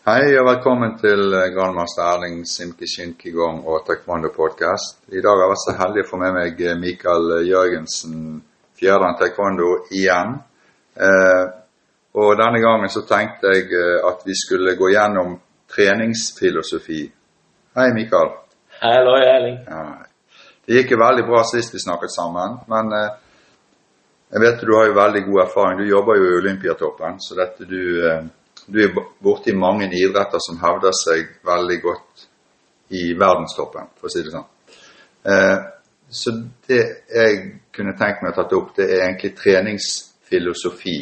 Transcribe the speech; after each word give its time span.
Hei 0.00 0.30
og 0.40 0.46
velkommen 0.46 0.94
til 0.96 1.34
eh, 1.36 1.50
Grandmaster 1.52 2.06
Erling 2.08 2.38
Simki 2.48 2.86
Shinkigong 2.88 3.58
og 3.68 3.82
Taekwondo 3.84 4.30
Podcast. 4.32 5.02
I 5.12 5.20
dag 5.20 5.36
har 5.36 5.42
jeg 5.42 5.50
vært 5.50 5.60
så 5.60 5.74
heldig 5.76 6.04
å 6.06 6.08
få 6.08 6.20
med 6.22 6.32
meg 6.38 6.62
eh, 6.64 6.78
Mikael 6.80 7.26
Jørgensen, 7.44 8.14
Fjærdan 8.80 9.18
Taekwondo, 9.20 9.68
igjen. 9.92 10.32
Eh, 10.96 11.44
og 12.16 12.32
denne 12.40 12.64
gangen 12.64 12.88
så 12.88 13.04
tenkte 13.12 13.52
jeg 13.52 13.68
eh, 13.76 14.00
at 14.08 14.24
vi 14.24 14.38
skulle 14.40 14.72
gå 14.80 14.88
gjennom 14.94 15.36
treningsfilosofi. 15.76 17.02
Hei, 17.76 17.88
Mikael. 18.00 18.32
Hallo, 18.80 19.20
Erling. 19.20 19.60
Ja. 19.68 19.84
Det 20.64 20.80
gikk 20.80 20.96
jo 20.96 21.02
veldig 21.04 21.28
bra 21.28 21.44
sist 21.52 21.76
vi 21.76 21.84
snakket 21.84 22.16
sammen, 22.16 22.56
men 22.72 22.96
eh, 23.02 23.08
jeg 24.32 24.48
vet 24.48 24.64
du 24.64 24.76
har 24.80 24.88
jo 24.88 24.98
veldig 25.04 25.26
god 25.28 25.44
erfaring. 25.44 25.84
Du 25.84 25.92
jobber 25.92 26.16
jo 26.16 26.32
i 26.32 26.36
Olympiatoppen, 26.40 27.20
så 27.20 27.36
dette 27.44 27.68
du 27.68 27.82
eh, 28.00 28.22
du 28.72 28.80
er 28.84 28.94
borti 29.22 29.52
mange 29.56 29.90
idretter 29.96 30.42
som 30.46 30.60
hevder 30.62 30.94
seg 30.96 31.36
veldig 31.46 31.78
godt 31.82 32.26
i 32.96 33.10
verdenstoppen, 33.18 33.90
for 33.98 34.08
å 34.08 34.12
si 34.12 34.22
det 34.24 34.32
sånn. 34.34 34.48
Eh, 35.30 35.58
så 36.10 36.32
det 36.66 36.80
jeg 37.14 37.36
kunne 37.74 37.94
tenkt 37.98 38.22
meg 38.22 38.32
å 38.32 38.40
tatt 38.40 38.54
opp, 38.58 38.72
det 38.76 38.88
er 38.88 39.04
egentlig 39.04 39.36
treningsfilosofi. 39.38 40.96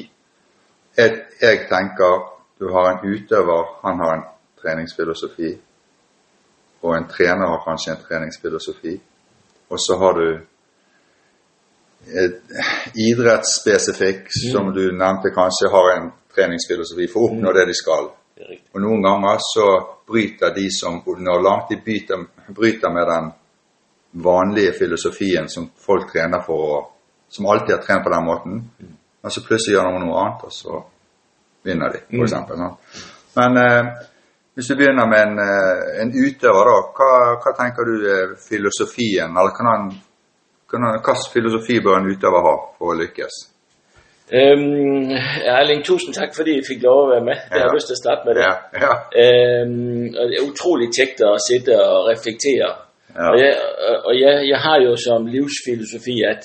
Jeg, 0.99 1.15
jeg 1.41 1.63
tenker 1.71 2.27
du 2.59 2.69
har 2.75 2.91
en 2.91 3.05
utøver, 3.07 3.73
han 3.83 4.01
har 4.03 4.17
en 4.17 4.27
treningsfilosofi. 4.63 5.55
Og 6.83 6.95
en 6.97 7.09
trener 7.11 7.47
har 7.47 7.65
kanskje 7.65 7.93
en 7.95 8.03
treningsfilosofi. 8.03 8.95
Og 9.71 9.81
så 9.81 9.97
har 9.99 10.19
du 10.19 10.29
idrettsspesifikk, 13.09 14.27
mm. 14.27 14.51
som 14.53 14.73
du 14.75 14.85
nevnte 14.93 15.35
kanskje 15.35 15.71
har 15.73 15.93
en 15.97 16.11
treningsfilosofi 16.35 17.09
for 17.13 17.25
å 17.25 17.31
oppnå 17.33 17.51
mm. 17.51 17.55
det 17.57 17.67
de 17.69 17.77
skal. 17.77 18.11
Og 18.75 18.83
noen 18.83 19.03
ganger 19.03 19.41
så 19.43 19.67
bryter 20.09 20.55
de 20.55 20.69
som 20.71 21.01
langt 21.43 21.73
de 21.73 21.81
bryter, 21.85 22.25
bryter 22.55 22.93
med 22.95 23.07
den 23.07 23.31
vanlige 24.23 24.73
filosofien 24.73 25.49
som 25.49 25.71
folk 25.77 26.13
trener 26.13 26.41
for, 26.47 26.87
som 27.29 27.47
alltid 27.47 27.75
har 27.77 27.83
trent 27.83 28.05
på 28.05 28.11
den 28.11 28.25
måten, 28.25 28.53
mm. 28.81 28.95
men 29.23 29.31
så 29.31 29.43
plutselig 29.45 29.77
gjør 29.77 29.91
de 29.91 30.05
noe 30.05 30.21
annet, 30.23 30.45
og 30.45 30.53
så 30.53 30.79
vinner 31.67 31.93
de, 31.93 32.05
f.eks. 32.09 32.33
Mm. 32.33 33.03
Men 33.37 33.61
eh, 33.63 33.91
hvis 34.55 34.71
du 34.71 34.77
begynner 34.79 35.11
med 35.11 35.27
en, 35.27 35.39
eh, 35.45 35.83
en 36.03 36.15
utøver, 36.15 36.71
da, 36.71 36.79
hva, 36.97 37.11
hva, 37.43 37.55
tenker 37.59 37.91
du 37.91 38.09
er 38.15 38.33
filosofien, 38.43 39.37
eller 39.37 39.53
kan 39.57 39.73
han 39.73 39.91
hvilken 40.69 41.21
filosofi 41.33 41.79
bør 41.81 42.01
en 42.01 42.11
utøver 42.13 42.45
ha 42.45 42.57
for 42.79 42.93
å 42.93 42.99
lykkes? 42.99 43.37
Øhm, 44.33 45.11
Erling, 45.57 45.85
tusind 45.85 46.13
tak, 46.15 46.31
fordi 46.39 46.53
jeg 46.59 46.65
fik 46.73 46.81
lov 46.83 46.99
at 47.05 47.11
være 47.15 47.25
med. 47.31 47.37
Det 47.51 47.55
ja. 47.55 47.59
har 47.59 47.67
jeg 47.67 47.77
lyst 47.79 47.87
til 47.91 47.97
at 47.99 48.03
starte 48.05 48.23
med 48.27 48.33
det. 48.37 48.43
Ja. 48.49 48.55
Ja. 48.85 48.93
Øhm, 49.23 50.07
og 50.19 50.25
det 50.29 50.35
er 50.39 50.45
utroligt 50.51 50.93
tægt 50.99 51.19
at 51.31 51.37
sidde 51.49 51.73
og 51.91 51.99
reflektere. 52.13 52.71
Ja. 53.19 53.27
Og, 53.31 53.37
jeg, 53.43 53.53
og 54.09 54.13
jeg, 54.23 54.35
jeg 54.53 54.61
har 54.67 54.79
jo 54.87 54.93
som 55.07 55.21
livsfilosofi, 55.35 56.17
at 56.33 56.43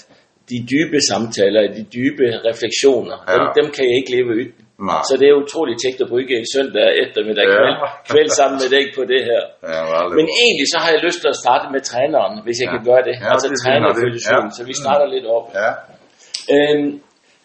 de 0.49 0.57
dybe 0.73 0.97
samtaler, 1.11 1.61
de 1.79 1.83
dybe 1.97 2.25
refleksioner, 2.49 3.17
ja. 3.27 3.33
dem, 3.33 3.43
dem 3.59 3.67
kan 3.75 3.83
jeg 3.89 3.95
ikke 3.99 4.11
leve 4.17 4.29
uden. 4.35 4.51
Nej. 4.89 5.01
Så 5.09 5.13
det 5.19 5.27
er 5.31 5.35
utroligt 5.43 5.79
tægt 5.83 5.99
at 6.03 6.07
bruge 6.11 6.23
en 6.43 6.47
søndag 6.55 6.87
eftermiddag 7.03 7.45
ja. 7.47 7.53
kvæld, 7.55 7.77
kvæld 8.09 8.29
sammen 8.39 8.57
med 8.61 8.69
dig 8.75 8.85
på 8.97 9.01
det 9.11 9.21
her. 9.29 9.41
Ja, 9.73 9.81
Men 10.17 10.25
egentlig 10.43 10.67
så 10.73 10.77
har 10.83 10.89
jeg 10.95 11.01
lyst 11.07 11.19
til 11.23 11.29
at 11.35 11.39
starte 11.43 11.65
med 11.73 11.81
træneren, 11.89 12.35
hvis 12.45 12.57
jeg 12.61 12.67
ja. 12.69 12.73
kan 12.73 12.81
gøre 12.89 13.03
det. 13.09 13.15
Ja, 13.21 13.27
altså 13.33 13.47
det 13.51 13.57
trænerfilosofien, 13.63 14.49
ja. 14.51 14.57
så 14.57 14.61
vi 14.71 14.75
starter 14.83 15.07
lidt 15.15 15.27
op. 15.37 15.45
Ja. 15.61 15.69
Øhm, 16.55 16.89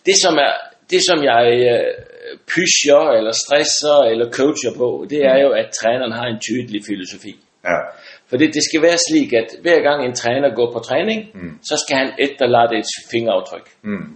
det, 0.07 0.17
som 0.25 0.35
er, 0.47 0.53
det 0.91 1.01
som 1.09 1.19
jeg 1.31 1.45
øh, 1.71 1.95
pusher, 2.53 3.03
eller 3.19 3.33
stresser, 3.43 3.99
eller 4.11 4.27
coacher 4.39 4.73
på, 4.81 5.07
det 5.11 5.21
er 5.33 5.39
jo, 5.45 5.51
at 5.61 5.69
træneren 5.81 6.13
har 6.13 6.27
en 6.33 6.41
tydelig 6.49 6.81
filosofi. 6.91 7.33
Ja. 7.65 7.79
For 8.29 8.37
det, 8.37 8.55
det 8.55 8.63
skal 8.69 8.83
være 8.83 8.99
slik, 9.09 9.33
at 9.33 9.49
hver 9.63 9.81
gang 9.89 9.99
en 10.05 10.15
træner 10.15 10.55
går 10.55 10.69
på 10.73 10.79
træning, 10.79 11.21
mm. 11.35 11.53
så 11.71 11.75
skal 11.83 11.97
han 12.03 12.11
efterlade 12.27 12.73
et 12.79 12.91
fingeraftryk. 13.13 13.67
Mm. 13.85 14.07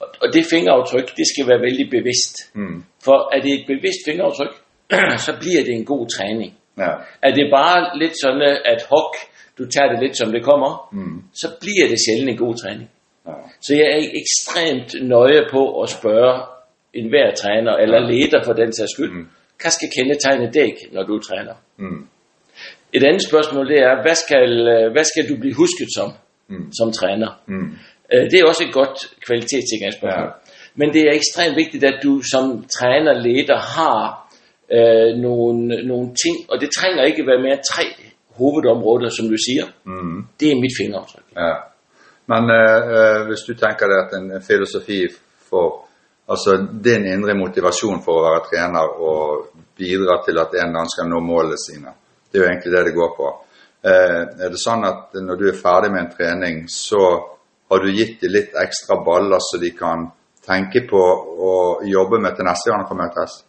Og, 0.00 0.06
og 0.22 0.28
det 0.34 0.44
fingeraftryk, 0.54 1.08
det 1.16 1.26
skal 1.32 1.44
være 1.50 1.60
vældig 1.66 1.86
bevidst. 1.96 2.34
Mm. 2.54 2.84
For 3.04 3.16
er 3.34 3.40
det 3.44 3.52
et 3.58 3.64
bevidst 3.72 4.00
fingeraftryk, 4.08 4.54
så 5.26 5.32
bliver 5.42 5.62
det 5.66 5.74
en 5.80 5.84
god 5.92 6.04
træning. 6.16 6.50
Ja. 6.82 6.90
Er 7.26 7.32
det 7.38 7.46
bare 7.58 7.98
lidt 8.02 8.14
sådan 8.22 8.42
at 8.72 8.80
hoc, 8.92 9.10
du 9.58 9.62
tager 9.74 9.88
det 9.92 9.98
lidt 10.04 10.16
som 10.20 10.32
det 10.32 10.42
kommer, 10.50 10.70
Mm. 10.92 11.18
så 11.42 11.46
bliver 11.62 11.86
det 11.90 11.98
sjældent 12.04 12.30
en 12.30 12.36
god 12.46 12.54
træning. 12.62 12.88
Ja. 13.26 13.32
Så 13.60 13.74
jeg 13.74 13.86
er 13.96 14.00
ekstremt 14.22 15.08
nøje 15.08 15.42
på 15.50 15.80
at 15.82 15.88
spørge 15.88 16.34
enhver 16.94 17.34
træner, 17.42 17.72
eller 17.82 17.98
leder 18.10 18.40
for 18.44 18.52
den 18.52 18.72
sags 18.72 18.90
skyld, 18.94 19.12
Mm. 19.12 19.26
hvad 19.60 19.70
skal 19.70 19.88
kendetegne 19.98 20.52
dig, 20.52 20.72
når 20.92 21.02
du 21.02 21.18
træner? 21.18 21.54
Mm. 21.76 22.06
Et 22.92 23.04
andet 23.04 23.22
spørgsmål 23.30 23.68
det 23.68 23.78
er, 23.78 24.02
hvad 24.02 24.14
skal, 24.14 24.50
øh, 24.74 24.92
hvad 24.92 25.04
skal 25.04 25.28
du 25.30 25.34
blive 25.40 25.54
husket 25.54 25.88
som, 25.96 26.08
Mm. 26.48 26.72
som 26.78 26.92
træner? 26.92 27.30
Mm. 27.46 27.70
Øh, 28.12 28.24
Det 28.30 28.36
er 28.40 28.44
også 28.46 28.64
et 28.68 28.72
godt 28.72 28.98
kvalitetssikringsspørgsmål. 29.26 30.24
Ja. 30.24 30.30
Men 30.74 30.92
det 30.94 31.02
er 31.08 31.12
ekstremt 31.20 31.56
vigtigt, 31.56 31.84
at 31.84 31.96
du 32.02 32.12
som 32.32 32.44
træner, 32.78 33.12
leder 33.26 33.58
har 33.76 33.98
øh, 34.76 35.10
nogle, 35.26 35.86
nogle 35.90 36.06
ting, 36.24 36.36
og 36.50 36.60
det 36.60 36.68
trænger 36.78 37.02
ikke 37.04 37.26
være 37.26 37.42
mere 37.42 37.52
end 37.58 37.66
tre 37.74 37.84
hovedområder, 38.38 39.08
som 39.08 39.24
du 39.32 39.36
siger. 39.46 39.64
Mm. 39.84 40.18
Det 40.40 40.46
er 40.52 40.56
mit 40.64 40.74
fingeraftryk. 40.80 41.26
Ja. 41.36 41.52
Men 42.26 42.50
eh, 42.50 42.92
eh, 42.96 43.20
hvis 43.28 43.46
du 43.48 43.54
tenker 43.54 43.90
deg 43.90 43.98
at 44.04 44.12
en 44.18 44.42
filosofi 44.42 45.00
for 45.48 45.88
altså 46.28 46.56
din 46.82 47.06
indre 47.10 47.34
motivasjon 47.34 48.02
for 48.04 48.20
å 48.20 48.26
være 48.28 48.44
trener 48.50 48.94
og 49.02 49.48
bidra 49.76 50.20
til 50.24 50.38
at 50.38 50.54
en 50.62 50.72
dag 50.78 50.90
skal 50.92 51.10
nå 51.10 51.20
målene 51.20 51.58
sine, 51.58 51.92
det 52.30 52.38
er 52.38 52.44
jo 52.44 52.50
egentlig 52.50 52.72
det 52.76 52.84
det 52.86 52.94
går 52.96 53.12
på. 53.16 53.30
Eh, 53.82 54.22
er 54.46 54.50
det 54.54 54.60
sånn 54.62 54.84
at 54.86 55.18
når 55.18 55.40
du 55.40 55.48
er 55.50 55.58
ferdig 55.58 55.90
med 55.92 56.04
en 56.04 56.12
trening, 56.16 56.64
så 56.70 57.02
har 57.72 57.82
du 57.82 57.90
gitt 57.90 58.20
dem 58.22 58.32
litt 58.36 58.54
ekstra 58.54 59.00
baller 59.04 59.42
så 59.42 59.58
de 59.60 59.70
kan 59.74 60.06
tenke 60.46 60.84
på 60.90 61.00
å 61.48 61.54
jobbe 61.86 62.20
med 62.22 62.36
til 62.36 62.46
neste 62.46 62.70
gang 62.70 62.84
de 62.84 62.88
kommer 62.88 63.10
møtes? 63.10 63.42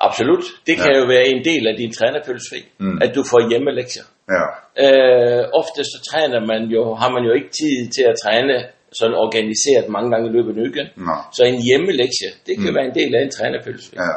Absolut. 0.00 0.44
Det 0.64 0.76
kan 0.78 0.94
Ja. 0.94 1.00
jo 1.00 1.06
være 1.06 1.28
en 1.28 1.42
del 1.44 1.66
af 1.68 1.76
din 1.76 1.92
trænerfilosofi, 1.92 2.64
Mm. 2.80 3.02
at 3.02 3.14
du 3.14 3.22
får 3.22 3.50
hjemmelektier. 3.50 4.04
Ja. 4.36 4.44
Øh, 4.84 5.42
ofte 5.60 5.80
så 5.92 5.98
træner 6.10 6.40
man 6.52 6.62
jo, 6.76 6.82
har 7.02 7.10
man 7.16 7.22
jo 7.28 7.32
ikke 7.38 7.50
tid 7.60 7.76
til 7.96 8.04
at 8.10 8.16
træne 8.24 8.54
sådan 8.98 9.16
organiseret 9.24 9.86
mange 9.96 10.08
gange 10.12 10.26
i 10.30 10.32
løbet 10.36 10.50
af 10.50 10.54
en 10.56 10.60
uge. 10.66 10.84
Nej. 11.08 11.20
Så 11.36 11.42
en 11.52 11.58
hjemmelektie, 11.68 12.28
det 12.46 12.54
kan 12.60 12.68
Mm. 12.70 12.76
være 12.76 12.86
en 12.90 12.96
del 13.00 13.10
af 13.16 13.22
en 13.26 13.30
trænerfilosofi. 13.38 13.96
Ja. 14.04 14.12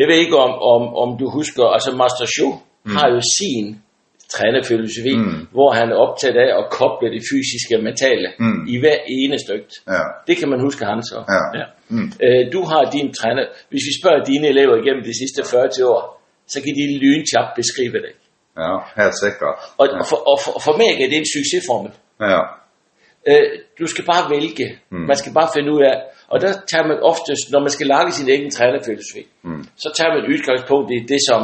Jeg 0.00 0.06
ved 0.08 0.16
ikke 0.24 0.36
om, 0.46 0.52
om, 0.74 0.82
om 1.02 1.08
du 1.20 1.26
husker, 1.38 1.64
altså 1.76 1.90
Master 2.02 2.26
Show 2.36 2.50
mm. 2.84 2.96
har 2.96 3.06
jo 3.14 3.20
sin 3.38 3.66
trænerfilosofi, 4.34 5.14
Mm. 5.16 5.46
hvor 5.56 5.70
han 5.78 5.86
er 5.92 5.96
optaget 6.06 6.36
af 6.44 6.50
at 6.60 6.64
koble 6.78 7.08
det 7.14 7.22
fysiske 7.30 7.72
og 7.78 7.82
mentale 7.88 8.28
Mm. 8.44 8.60
i 8.72 8.76
hver 8.82 8.98
ene 9.18 9.36
stykke. 9.44 9.68
Ja. 9.94 10.02
Det 10.28 10.34
kan 10.40 10.48
man 10.52 10.60
huske 10.66 10.82
han 10.90 11.00
så. 11.12 11.18
Ja. 11.58 11.64
Mm. 11.94 12.08
Øh, 12.24 12.42
du 12.54 12.60
har 12.70 12.82
din 12.96 13.08
træner, 13.20 13.42
hvis 13.70 13.84
vi 13.88 13.92
spørger 14.00 14.20
dine 14.30 14.46
elever 14.54 14.74
igennem 14.82 15.02
de 15.10 15.14
sidste 15.20 15.40
40 15.50 15.86
år, 15.94 16.02
så 16.52 16.56
kan 16.62 16.72
de 16.80 16.84
lynchap 17.04 17.48
beskrive 17.60 17.98
det. 18.06 18.12
Ja, 18.64 18.72
helt 19.02 19.16
sikkert. 19.24 19.54
Og, 19.78 19.84
Ja. 19.86 19.98
og, 20.00 20.06
for, 20.10 20.18
og 20.30 20.36
for, 20.44 20.52
for 20.66 20.74
mig 20.80 20.88
er 21.02 21.08
det 21.10 21.16
en 21.22 21.30
succesformel. 21.36 21.92
Ja. 22.34 22.40
Øh, 23.30 23.46
du 23.80 23.86
skal 23.92 24.04
bare 24.12 24.24
vælge. 24.34 24.66
Mm. 24.90 24.98
Man 25.10 25.16
skal 25.16 25.32
bare 25.38 25.48
finde 25.56 25.70
ud 25.76 25.82
af. 25.90 25.96
Og 26.32 26.40
der 26.40 26.52
tager 26.70 26.86
man 26.90 26.98
oftest, 27.12 27.44
når 27.52 27.60
man 27.66 27.70
skal 27.76 27.86
lage 27.86 28.12
sin 28.12 28.28
egen 28.28 28.50
trænerfilosofi, 28.50 29.22
Mm. 29.42 29.64
så 29.82 29.88
tager 29.98 30.10
man 30.14 30.22
udgangspunkt 30.32 30.88
i 30.96 30.98
det, 31.12 31.20
som 31.28 31.40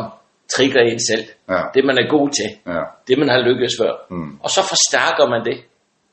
trigger 0.57 0.81
en 0.93 1.01
selv. 1.11 1.25
Ja. 1.49 1.61
Det, 1.75 1.83
man 1.85 1.97
er 2.03 2.07
god 2.17 2.29
til. 2.39 2.51
Ja. 2.75 2.83
Det, 3.09 3.19
man 3.19 3.29
har 3.29 3.41
lykkes 3.49 3.73
før. 3.81 3.93
Mm. 4.11 4.39
Og 4.45 4.51
så 4.51 4.61
forstærker 4.73 5.25
man 5.33 5.41
det. 5.49 5.59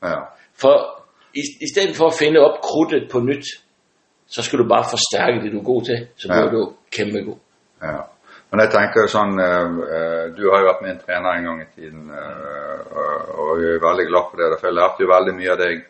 Ja. 0.08 0.16
For 0.62 0.74
i, 1.34 1.42
i 1.66 1.66
stedet 1.74 1.96
for 1.96 2.06
at 2.06 2.14
finde 2.22 2.38
op 2.46 2.56
krudtet 2.68 3.02
på 3.12 3.18
nyt, 3.20 3.44
så 4.26 4.42
skal 4.42 4.58
du 4.58 4.68
bare 4.68 4.84
forstærke 4.94 5.36
det, 5.44 5.52
du 5.52 5.58
er 5.58 5.64
god 5.72 5.82
til. 5.82 5.98
Så 6.16 6.26
Ja. 6.28 6.34
bliver 6.34 6.50
du 6.56 6.72
kæmpe 6.96 7.18
god. 7.28 7.38
Ja. 7.82 7.96
Men 8.52 8.66
jeg 8.66 8.72
tenker 8.74 9.06
jo 9.06 9.08
sånn 9.08 9.38
eh, 9.40 9.76
eh, 9.96 10.24
Du 10.36 10.42
har 10.52 10.60
jo 10.60 10.68
vært 10.68 10.82
min 10.84 10.98
trener 11.00 11.38
en 11.38 11.46
gang 11.48 11.60
i 11.62 11.70
tiden, 11.72 12.10
eh, 12.12 12.82
og, 13.32 13.62
jeg 13.62 13.78
er 13.78 13.84
veldig 13.86 14.04
glad 14.10 14.26
for 14.28 14.42
det. 14.42 14.48
For 14.60 14.68
jeg 14.68 14.76
lærte 14.76 15.04
jo 15.04 15.08
veldig 15.08 15.34
mye 15.38 15.54
av 15.54 15.60
deg 15.62 15.86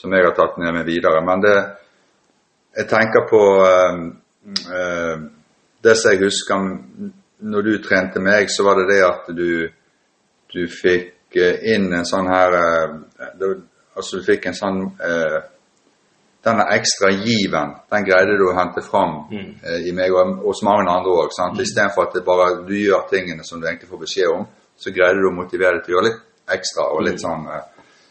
som 0.00 0.14
jeg 0.16 0.24
har 0.24 0.36
tatt 0.38 0.56
med 0.62 0.72
meg 0.78 0.88
videre. 0.88 1.20
Men 1.26 1.44
det 1.44 1.56
Jeg 2.78 2.86
tenker 2.88 3.26
på 3.28 3.42
eh, 3.66 4.00
eh, 4.78 5.16
Det 5.82 5.96
som 5.96 6.12
jeg 6.12 6.22
husker 6.22 6.68
når 7.40 7.62
du 7.62 7.72
trente 7.82 8.20
meg, 8.20 8.48
så 8.52 8.64
var 8.64 8.80
det 8.80 8.88
det 8.94 9.02
at 9.04 9.28
du 9.36 9.68
du 10.50 10.66
fikk 10.66 11.36
eh, 11.36 11.60
inn 11.74 11.92
en 11.94 12.04
sånn 12.04 12.28
her 12.28 12.56
eh, 12.58 12.94
det- 13.38 13.58
Altså 13.96 14.18
du 14.18 14.24
fikk 14.24 14.46
en 14.46 14.54
sånn 14.54 14.80
eh, 15.02 15.40
denne 16.44 16.64
ekstra 16.72 17.10
given, 17.12 17.74
den 17.92 18.04
greide 18.08 18.38
du 18.38 18.46
å 18.48 18.54
hente 18.56 18.82
fram 18.82 19.26
Mm. 19.30 19.54
eh, 19.64 19.88
i 19.88 19.92
meg 19.92 20.12
og 20.12 20.38
hos 20.46 20.62
mange 20.62 20.88
andre 20.88 21.10
òg. 21.12 21.30
Mm. 21.36 21.60
Istedenfor 21.60 22.02
at 22.08 22.14
det 22.14 22.24
bare 22.24 22.66
du 22.66 22.74
gjør 22.74 23.08
tingene 23.10 23.44
som 23.44 23.60
du 23.60 23.66
egentlig 23.66 23.88
får 23.90 24.00
beskjed 24.06 24.28
om, 24.32 24.46
så 24.76 24.90
greide 24.90 25.20
du 25.20 25.28
å 25.28 25.34
motivere 25.36 25.76
deg 25.76 25.84
til 25.84 25.94
å 25.94 25.96
gjøre 25.98 26.08
litt 26.08 26.22
ekstra. 26.56 26.82
og 26.94 27.02
litt 27.04 27.20
sånn. 27.20 27.46
Eh. 27.46 27.62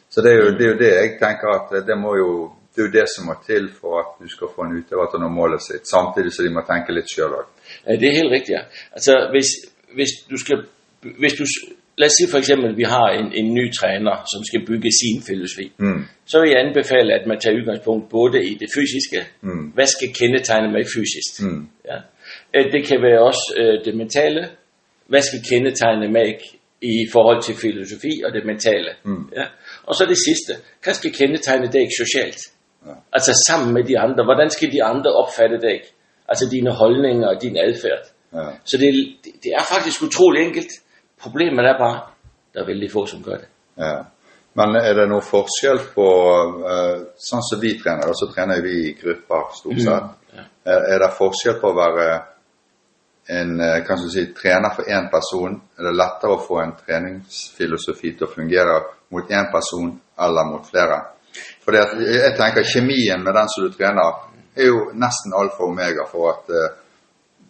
Så 0.10 0.22
det 0.22 0.32
er, 0.32 0.38
jo, 0.38 0.52
det 0.58 0.66
er 0.66 0.72
jo 0.74 0.78
det 0.80 0.94
jeg 0.94 1.20
tenker 1.20 1.50
at 1.56 1.74
eh, 1.74 1.86
det 1.86 1.98
må 1.98 2.16
jo 2.18 2.32
det 2.76 2.84
er 2.84 2.88
jo 2.88 2.92
det 3.02 3.10
som 3.10 3.26
må 3.26 3.34
til 3.44 3.66
for 3.74 4.00
at 4.00 4.12
du 4.22 4.28
skal 4.30 4.48
få 4.56 4.64
en 4.64 4.78
utøver 4.78 5.10
til 5.10 5.20
å 5.20 5.24
nå 5.24 5.30
målet 5.34 5.62
sitt, 5.62 5.88
samtidig 5.90 6.32
som 6.32 6.46
de 6.46 6.52
må 6.54 6.62
tenke 6.64 6.94
litt 6.94 7.10
sjøl 7.12 7.34
òg. 7.34 7.48
Ja, 7.84 7.96
det 7.98 8.08
er 8.08 8.14
helt 8.22 8.32
rigtigt, 8.32 8.54
ja. 8.56 8.62
Altså, 8.94 9.16
hvis, 9.34 9.50
hvis 9.98 10.14
du 10.30 10.38
skal, 10.38 10.62
hvis 11.02 11.34
du, 11.34 11.44
lad 12.00 12.08
os 12.10 12.16
sige 12.20 12.30
for 12.34 12.38
eksempel, 12.44 12.68
at 12.72 12.78
vi 12.78 12.88
har 12.96 13.08
en, 13.20 13.28
en 13.42 13.48
ny 13.60 13.66
træner, 13.80 14.16
som 14.34 14.42
skal 14.50 14.62
bygge 14.70 14.90
sin 15.02 15.18
filosofi. 15.30 15.68
Mm. 15.86 16.02
Så 16.32 16.36
vil 16.42 16.50
jeg 16.54 16.60
anbefale, 16.68 17.10
at 17.18 17.24
man 17.32 17.38
tager 17.40 17.56
udgangspunkt 17.60 18.04
både 18.18 18.38
i 18.52 18.54
det 18.62 18.70
fysiske, 18.78 19.20
Mm. 19.48 19.66
hvad 19.76 19.88
skal 19.96 20.10
kendetegne 20.22 20.68
mig 20.76 20.84
fysisk. 20.96 21.32
Mm. 21.46 21.64
Ja. 21.90 21.98
Øh, 22.56 22.66
Det 22.74 22.82
kan 22.90 23.00
være 23.08 23.20
også 23.30 23.46
øh, 23.62 23.76
det 23.86 23.94
mentale, 24.04 24.42
hvad 25.12 25.22
skal 25.30 25.42
kendetegne 25.52 26.08
mig 26.18 26.30
i 26.82 26.96
forhold 27.14 27.40
til 27.48 27.56
filosofi 27.66 28.14
og 28.26 28.30
det 28.36 28.44
mentale. 28.52 28.92
Mm. 29.10 29.24
Ja. 29.40 29.46
Og 29.88 29.94
så 29.98 30.04
det 30.14 30.20
sidste, 30.28 30.52
hvad 30.84 30.94
skal 31.00 31.12
kendetegne 31.22 31.68
dig 31.76 31.86
socialt? 32.02 32.40
Ja. 32.88 32.94
Altså 33.18 33.32
sammen 33.48 33.70
med 33.74 33.84
de 33.84 33.96
andre, 34.06 34.22
hvordan 34.30 34.50
skal 34.56 34.72
de 34.76 34.84
andre 34.84 35.10
opfatte 35.22 35.58
dig? 35.68 35.78
Altså 36.32 36.46
dine 36.56 36.72
holdninger 36.82 37.28
og 37.28 37.42
din 37.42 37.58
adfærd. 37.68 38.04
Ja. 38.34 38.46
Så 38.70 38.78
det, 38.78 38.90
det, 39.24 39.32
det 39.44 39.52
er 39.60 39.64
faktisk 39.74 39.98
utrolig 40.08 40.42
enkelt. 40.48 40.72
Problemet 41.22 41.66
er 41.66 41.78
bare, 41.78 42.00
der 42.54 42.64
er 42.64 42.68
vældig 42.68 42.92
få, 42.92 43.06
som 43.06 43.24
gør 43.24 43.42
det. 43.42 43.50
Ja. 43.78 43.98
Men 44.60 44.76
er 44.76 44.94
det 44.98 45.06
noe 45.08 45.24
forskjell 45.24 45.80
på 45.94 46.08
eh, 46.68 46.96
Sånn 47.22 47.44
som 47.46 47.62
vi 47.62 47.76
trener, 47.80 48.10
og 48.10 48.18
så 48.18 48.28
trener 48.32 48.64
vi 48.66 48.76
i 48.90 48.96
grupper 48.98 49.54
stort 49.56 49.82
sett. 49.84 50.10
Ja. 50.36 50.46
Er, 50.66 50.86
er 50.96 51.04
det 51.04 51.14
forskjell 51.18 51.60
på 51.62 51.70
å 51.70 51.78
være 51.78 52.08
en 53.30 53.60
eh, 53.62 53.84
kan 53.86 54.02
du 54.02 54.10
si, 54.10 54.26
trener 54.34 54.74
for 54.76 54.90
én 54.90 55.10
person? 55.12 55.60
Er 55.78 55.90
det 55.90 55.96
lettere 55.96 56.36
å 56.36 56.42
få 56.44 56.60
en 56.64 56.74
treningsfilosofi 56.80 58.16
til 58.18 58.28
å 58.28 58.34
fungere 58.34 58.80
mot 59.14 59.32
én 59.32 59.52
person 59.54 59.94
eller 60.26 60.50
mot 60.50 60.66
flere? 60.66 61.00
For 61.64 61.78
jeg 61.78 62.34
tenker 62.40 62.66
kjemien 62.66 63.22
med 63.22 63.36
den 63.38 63.52
som 63.54 63.68
du 63.68 63.76
trener, 63.76 64.26
er 64.58 64.72
jo 64.72 64.88
nesten 64.98 65.36
alfa 65.38 65.62
og 65.62 65.76
omega 65.76 66.08
for 66.10 66.32
at 66.34 66.50
eh, 66.50 66.72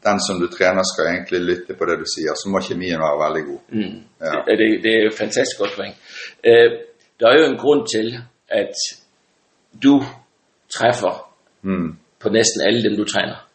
den 0.08 0.18
som 0.28 0.36
du 0.42 0.48
trener 0.58 0.84
skal 0.92 1.06
egentlig 1.14 1.40
lytte 1.50 1.74
på 1.80 1.84
det 1.90 1.96
du 2.02 2.08
sier. 2.16 2.34
Så 2.42 2.46
må 2.54 2.58
kjemien 2.68 3.00
være 3.06 3.18
veldig 3.26 3.44
god. 3.50 3.62
Mm. 3.78 3.98
Ja. 4.26 4.34
Det, 4.48 4.56
det, 4.62 4.68
det 4.84 4.92
er 4.98 5.02
et 5.08 5.18
fantastisk 5.24 5.58
godt 5.62 5.74
poeng. 5.78 5.94
Øh, 6.50 6.70
der 7.20 7.28
er 7.30 7.36
jo 7.42 7.46
en 7.52 7.58
grund 7.64 7.82
til, 7.96 8.08
at 8.62 8.74
du 9.84 9.94
træffer 10.78 11.14
Mm. 11.62 11.90
på 12.20 12.30
næsten 12.30 12.62
alle 12.68 12.84
dem, 12.84 12.96
du 12.98 13.06
træner. 13.06 13.48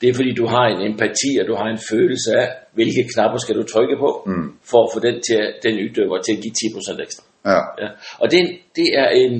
Det 0.00 0.08
er 0.08 0.14
fordi, 0.14 0.32
du 0.34 0.46
har 0.46 0.64
en 0.66 0.80
empati, 0.92 1.30
og 1.40 1.46
du 1.50 1.54
har 1.54 1.68
en 1.74 1.78
følelse 1.90 2.30
af, 2.42 2.48
hvilke 2.72 3.02
knapper 3.14 3.38
skal 3.38 3.54
du 3.56 3.62
trykke 3.62 3.96
på, 4.04 4.10
Mm. 4.26 4.48
for 4.70 4.80
at 4.84 4.90
få 4.94 4.98
den, 5.06 5.16
til, 5.26 5.40
den 5.64 5.74
udøver 5.84 6.18
til 6.22 6.32
at 6.36 6.42
give 6.42 6.54
10% 6.54 7.00
ekstra. 7.06 7.22
Ja. 7.52 7.60
Ja. 7.82 7.88
Og 8.22 8.30
det, 8.30 8.40
det, 8.76 8.88
er 9.02 9.08
en, 9.08 9.32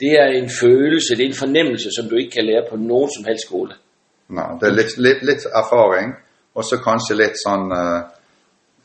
det 0.00 0.12
er 0.22 0.26
en 0.40 0.48
følelse, 0.62 1.16
det 1.16 1.24
er 1.24 1.28
en 1.28 1.42
fornemmelse, 1.44 1.88
som 1.96 2.08
du 2.10 2.16
ikke 2.16 2.30
kan 2.30 2.44
lære 2.50 2.64
på 2.70 2.76
nogen 2.76 3.10
som 3.16 3.24
helst 3.28 3.44
skole. 3.46 3.72
Nei, 4.28 4.48
det 4.60 4.66
er 4.68 4.74
litt, 4.76 4.96
litt, 4.98 5.22
litt 5.22 5.44
erfaring, 5.62 6.12
og 6.54 6.64
så 6.64 6.76
kanskje 6.84 7.16
litt 7.16 7.38
sånn 7.40 7.72
eh, 7.72 8.00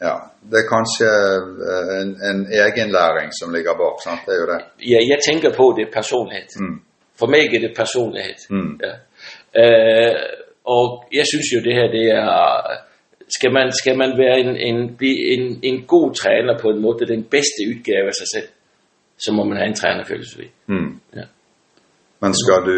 Ja, 0.03 0.15
det 0.51 0.57
er 0.59 0.67
kanskje 0.67 1.09
eh, 1.71 1.91
en, 2.01 2.09
en 2.29 2.39
egenlæring 2.51 3.31
som 3.39 3.53
ligger 3.55 3.75
bak. 3.79 4.01
sant? 4.03 4.23
Det 4.25 4.33
er 4.35 4.39
jo 4.41 4.47
det. 4.53 4.61
Ja, 4.91 4.99
jeg 5.11 5.19
tænker 5.27 5.53
på, 5.55 5.73
det 5.77 5.87
er 5.87 5.91
personlighed. 5.93 6.55
Mm. 6.59 6.79
For 7.19 7.27
mig 7.27 7.45
er 7.55 7.59
det 7.67 7.73
personlighed. 7.75 8.39
Mm. 8.49 8.79
Ja. 8.83 8.93
Øh, 9.61 10.15
og 10.65 11.05
jeg 11.13 11.25
synes 11.31 11.47
jo, 11.53 11.59
det 11.67 11.73
her, 11.77 11.87
det 11.97 12.05
er... 12.11 12.31
Skal 13.37 13.51
man, 13.53 13.71
skal 13.71 13.97
man 13.97 14.11
være 14.17 14.39
en, 14.39 14.55
en, 14.69 14.97
en, 15.33 15.59
en 15.63 15.83
god 15.87 16.13
træner 16.15 16.59
på 16.61 16.67
en 16.69 16.81
måde, 16.81 17.07
den 17.07 17.23
bedste 17.23 17.61
udgave 17.71 18.07
af 18.07 18.13
sig 18.13 18.27
selv, 18.35 18.47
så 19.17 19.31
må 19.31 19.43
man 19.43 19.57
have 19.57 19.67
en 19.67 19.75
trænerfilosofi. 19.75 20.47
Mm. 20.67 20.99
Ja. 21.15 21.25
Men 22.21 22.33
skal 22.33 22.59
du, 22.67 22.77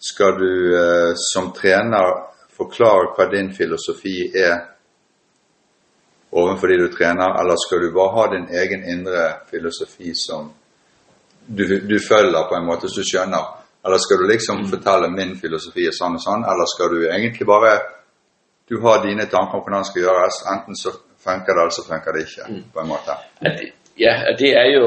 skal 0.00 0.38
du 0.38 0.52
eh, 0.76 1.12
som 1.14 1.52
trener 1.52 2.12
forklare 2.56 3.12
hva 3.16 3.26
din 3.32 3.52
filosofi 3.54 4.30
er 4.36 4.56
overfor 6.30 6.70
de 6.70 6.78
du 6.78 6.88
trener, 6.94 7.34
eller 7.40 7.58
skal 7.58 7.82
du 7.82 7.92
bare 7.92 8.14
ha 8.16 8.26
din 8.34 8.48
egen 8.62 8.84
indre 8.94 9.24
filosofi 9.50 10.12
som 10.14 10.52
du, 11.46 11.64
du 11.80 11.98
følger 11.98 12.48
på 12.48 12.56
en 12.56 12.66
måte, 12.66 12.88
så 12.88 13.02
du 13.02 13.08
skjønner? 13.08 13.48
Eller 13.84 13.98
skal 13.98 14.20
du 14.20 14.26
liksom 14.28 14.66
fortelle 14.70 15.08
min 15.10 15.34
filosofi 15.40 15.88
er 15.88 15.96
sånn 15.96 16.18
og 16.18 16.22
sånn, 16.22 16.44
eller 16.46 16.68
skal 16.74 16.94
du 16.94 17.00
egentlig 17.08 17.48
bare 17.48 17.78
Du 18.70 18.76
har 18.84 19.00
dine 19.02 19.24
tanker 19.26 19.58
om 19.58 19.64
hvordan 19.64 19.82
det 19.82 19.88
skal 19.88 20.04
gjøres, 20.04 20.36
enten 20.52 20.76
så 20.78 20.90
funker 21.18 21.56
det, 21.56 21.62
eller 21.62 21.72
så 21.74 21.82
funker 21.88 22.14
det 22.14 22.20
ikke, 22.22 22.44
på 22.70 22.80
en 22.80 22.86
måte. 22.86 23.16
Det, 23.42 23.72
ja, 23.98 24.12
og 24.30 24.36
det 24.38 24.50
er 24.60 24.68
jo 24.70 24.84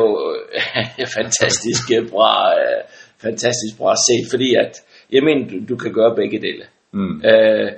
fantastisk 1.18 1.92
bra, 2.14 2.30
øh, 2.62 3.02
fantastisk 3.26 3.76
bra 3.82 3.98
set, 4.06 4.30
fordi 4.32 4.54
at, 4.56 4.80
jeg 5.14 5.24
mener, 5.24 5.44
du, 5.50 5.56
du 5.70 5.76
kan 5.84 5.94
gøre 5.94 6.16
begge 6.16 6.40
dele. 6.42 6.66
Mm. 6.92 7.16
Øh, 7.32 7.72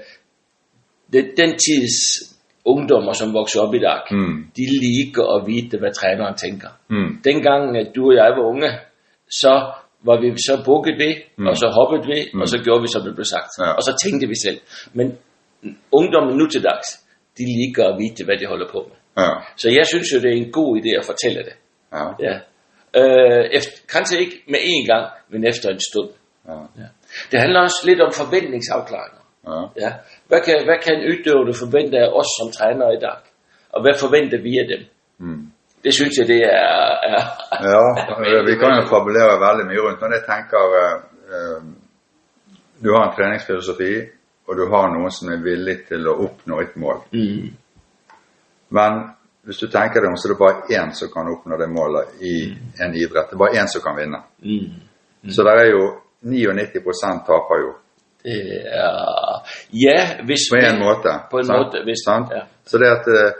det, 1.13 1.23
den 1.37 1.51
tids 1.65 1.97
ungdommer, 2.65 3.13
som 3.13 3.33
vokser 3.33 3.61
op 3.61 3.73
i 3.73 3.79
dag, 3.79 4.01
Mm. 4.11 4.35
de 4.57 4.63
liker 4.85 5.25
at 5.35 5.47
vide, 5.47 5.77
hvad 5.77 5.93
træneren 5.93 6.35
tænker. 6.45 6.69
Mm. 6.89 7.21
Dengang 7.23 7.77
at 7.77 7.87
du 7.95 8.01
og 8.09 8.15
jeg 8.15 8.29
var 8.37 8.45
unge, 8.53 8.69
så 9.41 9.53
var 10.07 10.21
vi 10.21 10.27
så 10.49 10.55
bukket 10.65 10.95
ved, 11.03 11.13
mm. 11.37 11.47
og 11.47 11.55
så 11.57 11.67
hoppet 11.77 12.01
ved, 12.11 12.23
mm. 12.33 12.41
og 12.41 12.47
så 12.47 12.57
gjorde 12.63 12.81
vi, 12.81 12.87
som 12.93 13.01
det 13.07 13.13
blev 13.15 13.25
sagt. 13.35 13.51
Ja. 13.59 13.69
Og 13.77 13.81
så 13.87 13.91
tænkte 14.03 14.27
vi 14.27 14.37
selv. 14.45 14.59
Men 14.93 15.07
ungdommen 15.91 16.37
nu 16.37 16.45
til 16.47 16.63
dags, 16.63 16.87
de 17.37 17.43
liker 17.59 17.83
at 17.91 17.95
vide, 18.01 18.25
hvad 18.25 18.37
de 18.41 18.45
holder 18.45 18.67
på 18.71 18.79
med. 18.89 18.97
Ja. 19.23 19.31
Så 19.57 19.67
jeg 19.69 19.85
synes 19.91 20.07
jo, 20.13 20.17
det 20.23 20.29
er 20.33 20.37
en 20.45 20.51
god 20.51 20.69
idé 20.79 20.91
at 20.99 21.05
fortælle 21.11 21.39
det. 21.47 21.55
Ja. 21.97 22.05
Ja. 22.27 22.35
Øh, 22.99 23.43
efter, 23.57 23.71
kanskje 23.93 24.19
ikke 24.19 24.37
med 24.47 24.59
én 24.59 24.85
gang, 24.91 25.05
men 25.31 25.47
efter 25.51 25.69
en 25.69 25.79
stund. 25.89 26.09
Ja. 26.47 26.53
Ja. 26.81 26.87
Det 27.31 27.39
handler 27.39 27.59
også 27.61 27.81
lidt 27.85 28.01
om 28.01 28.11
forventningsafklaringer. 28.21 29.21
Ja. 29.47 29.61
Ja. 29.83 29.91
Hvad, 30.27 30.41
kan, 30.45 30.55
hvad 30.67 30.77
kan 30.83 30.93
en 30.95 31.05
udøvende 31.11 31.53
forvente 31.63 31.97
af 31.97 32.09
os 32.19 32.29
som 32.37 32.47
trænere 32.57 32.93
i 32.97 32.99
dag? 33.07 33.19
Og 33.73 33.81
hvad 33.83 33.95
forventer 34.03 34.39
vi 34.47 34.51
af 34.63 34.67
dem? 34.73 34.81
Mm. 35.17 35.51
Det 35.83 35.93
synes 35.93 36.13
jeg, 36.19 36.27
det 36.27 36.41
er... 36.43 36.77
er 37.13 37.21
Ja, 37.71 37.83
vi 38.49 38.55
kan 38.61 38.71
jo 38.79 38.83
fabulere 38.93 39.33
veldig 39.47 39.65
mye 39.69 39.81
rundt. 39.85 40.01
Men 40.01 40.11
jeg 40.17 40.23
tenker 40.33 40.61
eh, 40.81 40.95
eh, 41.33 41.61
Du 42.83 42.89
har 42.95 43.03
en 43.07 43.15
treningsfilosofi, 43.17 43.93
og 44.47 44.53
du 44.59 44.63
har 44.73 44.87
noen 44.93 45.11
som 45.11 45.29
er 45.33 45.43
villig 45.43 45.77
til 45.87 46.07
å 46.07 46.17
oppnå 46.25 46.59
et 46.61 46.75
mål. 46.77 46.97
mm, 47.11 47.45
Men 48.69 48.91
hvis 49.45 49.57
du 49.57 49.67
tenker 49.67 50.01
deg 50.01 50.09
om, 50.09 50.17
så 50.17 50.27
er 50.27 50.33
det 50.33 50.39
bare 50.41 50.81
én 50.81 50.91
som 50.93 51.09
kan 51.13 51.29
oppnå 51.33 51.57
det 51.57 51.69
målet 51.69 52.05
i 52.21 52.35
en 52.83 52.95
idrett. 52.95 53.29
Det 53.29 53.37
er 53.37 53.43
bare 53.45 53.61
én 53.61 53.67
som 53.67 53.81
kan 53.81 53.97
vinne. 53.97 54.19
mm. 54.39 55.31
Så 55.31 55.43
der 55.43 55.55
er 55.63 55.69
jo 55.69 55.83
99% 56.23 57.25
taper 57.27 57.57
jo, 57.65 57.73
Det 58.23 58.61
er... 58.65 59.41
Ja, 59.73 60.23
hvis 60.25 60.47
på 60.51 60.57
en 60.57 60.79
måte. 60.79 61.11
På 61.31 61.37
en 61.37 61.45
sant? 61.45 61.59
måte, 61.59 61.83
hvis... 61.85 62.01
Sant? 62.05 62.31
Ja, 62.33 62.43
Så 62.65 62.77
det 62.77 62.87
at 62.89 63.07
eh, 63.07 63.31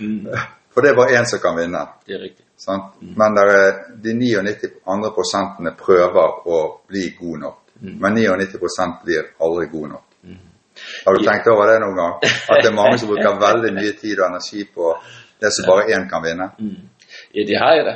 mm, 0.00 0.26
For 0.70 0.80
det 0.80 0.90
er 0.90 0.94
bare 1.00 1.16
én 1.18 1.24
som 1.26 1.40
kan 1.42 1.56
vinne. 1.58 1.80
det 2.06 2.14
er 2.14 2.22
rigtigt. 2.22 2.46
Sant? 2.56 2.94
Men 3.00 3.34
der 3.38 3.46
er, 3.54 3.72
de 4.04 4.12
99 4.14 4.70
andre 4.86 5.10
prosentene 5.16 5.72
prøver 5.78 6.46
å 6.46 6.58
bli 6.88 7.10
gode 7.20 7.40
nok. 7.40 7.58
Men 7.80 8.14
99% 8.18 9.04
blir 9.04 9.22
aldri 9.42 9.66
gode 9.72 9.88
nok. 9.94 10.04
Har 11.06 11.14
du 11.14 11.24
tenkt 11.26 11.46
over 11.50 11.66
det 11.72 11.78
noen 11.82 11.96
gang? 11.98 12.14
At 12.22 12.62
det 12.62 12.70
er 12.70 12.74
mange 12.74 12.98
som 12.98 13.08
bruker 13.10 13.38
veldig 13.42 13.72
mye 13.74 13.92
tid 13.98 14.20
og 14.20 14.26
energi 14.30 14.64
på 14.74 14.92
det 15.42 15.50
som 15.54 15.66
bare 15.70 15.88
én 15.94 16.06
kan 16.10 16.22
vinne? 16.22 16.46
Ja, 17.34 17.42
det 17.50 17.58
har 17.62 17.72
jeg 17.78 17.84
da. 17.90 17.94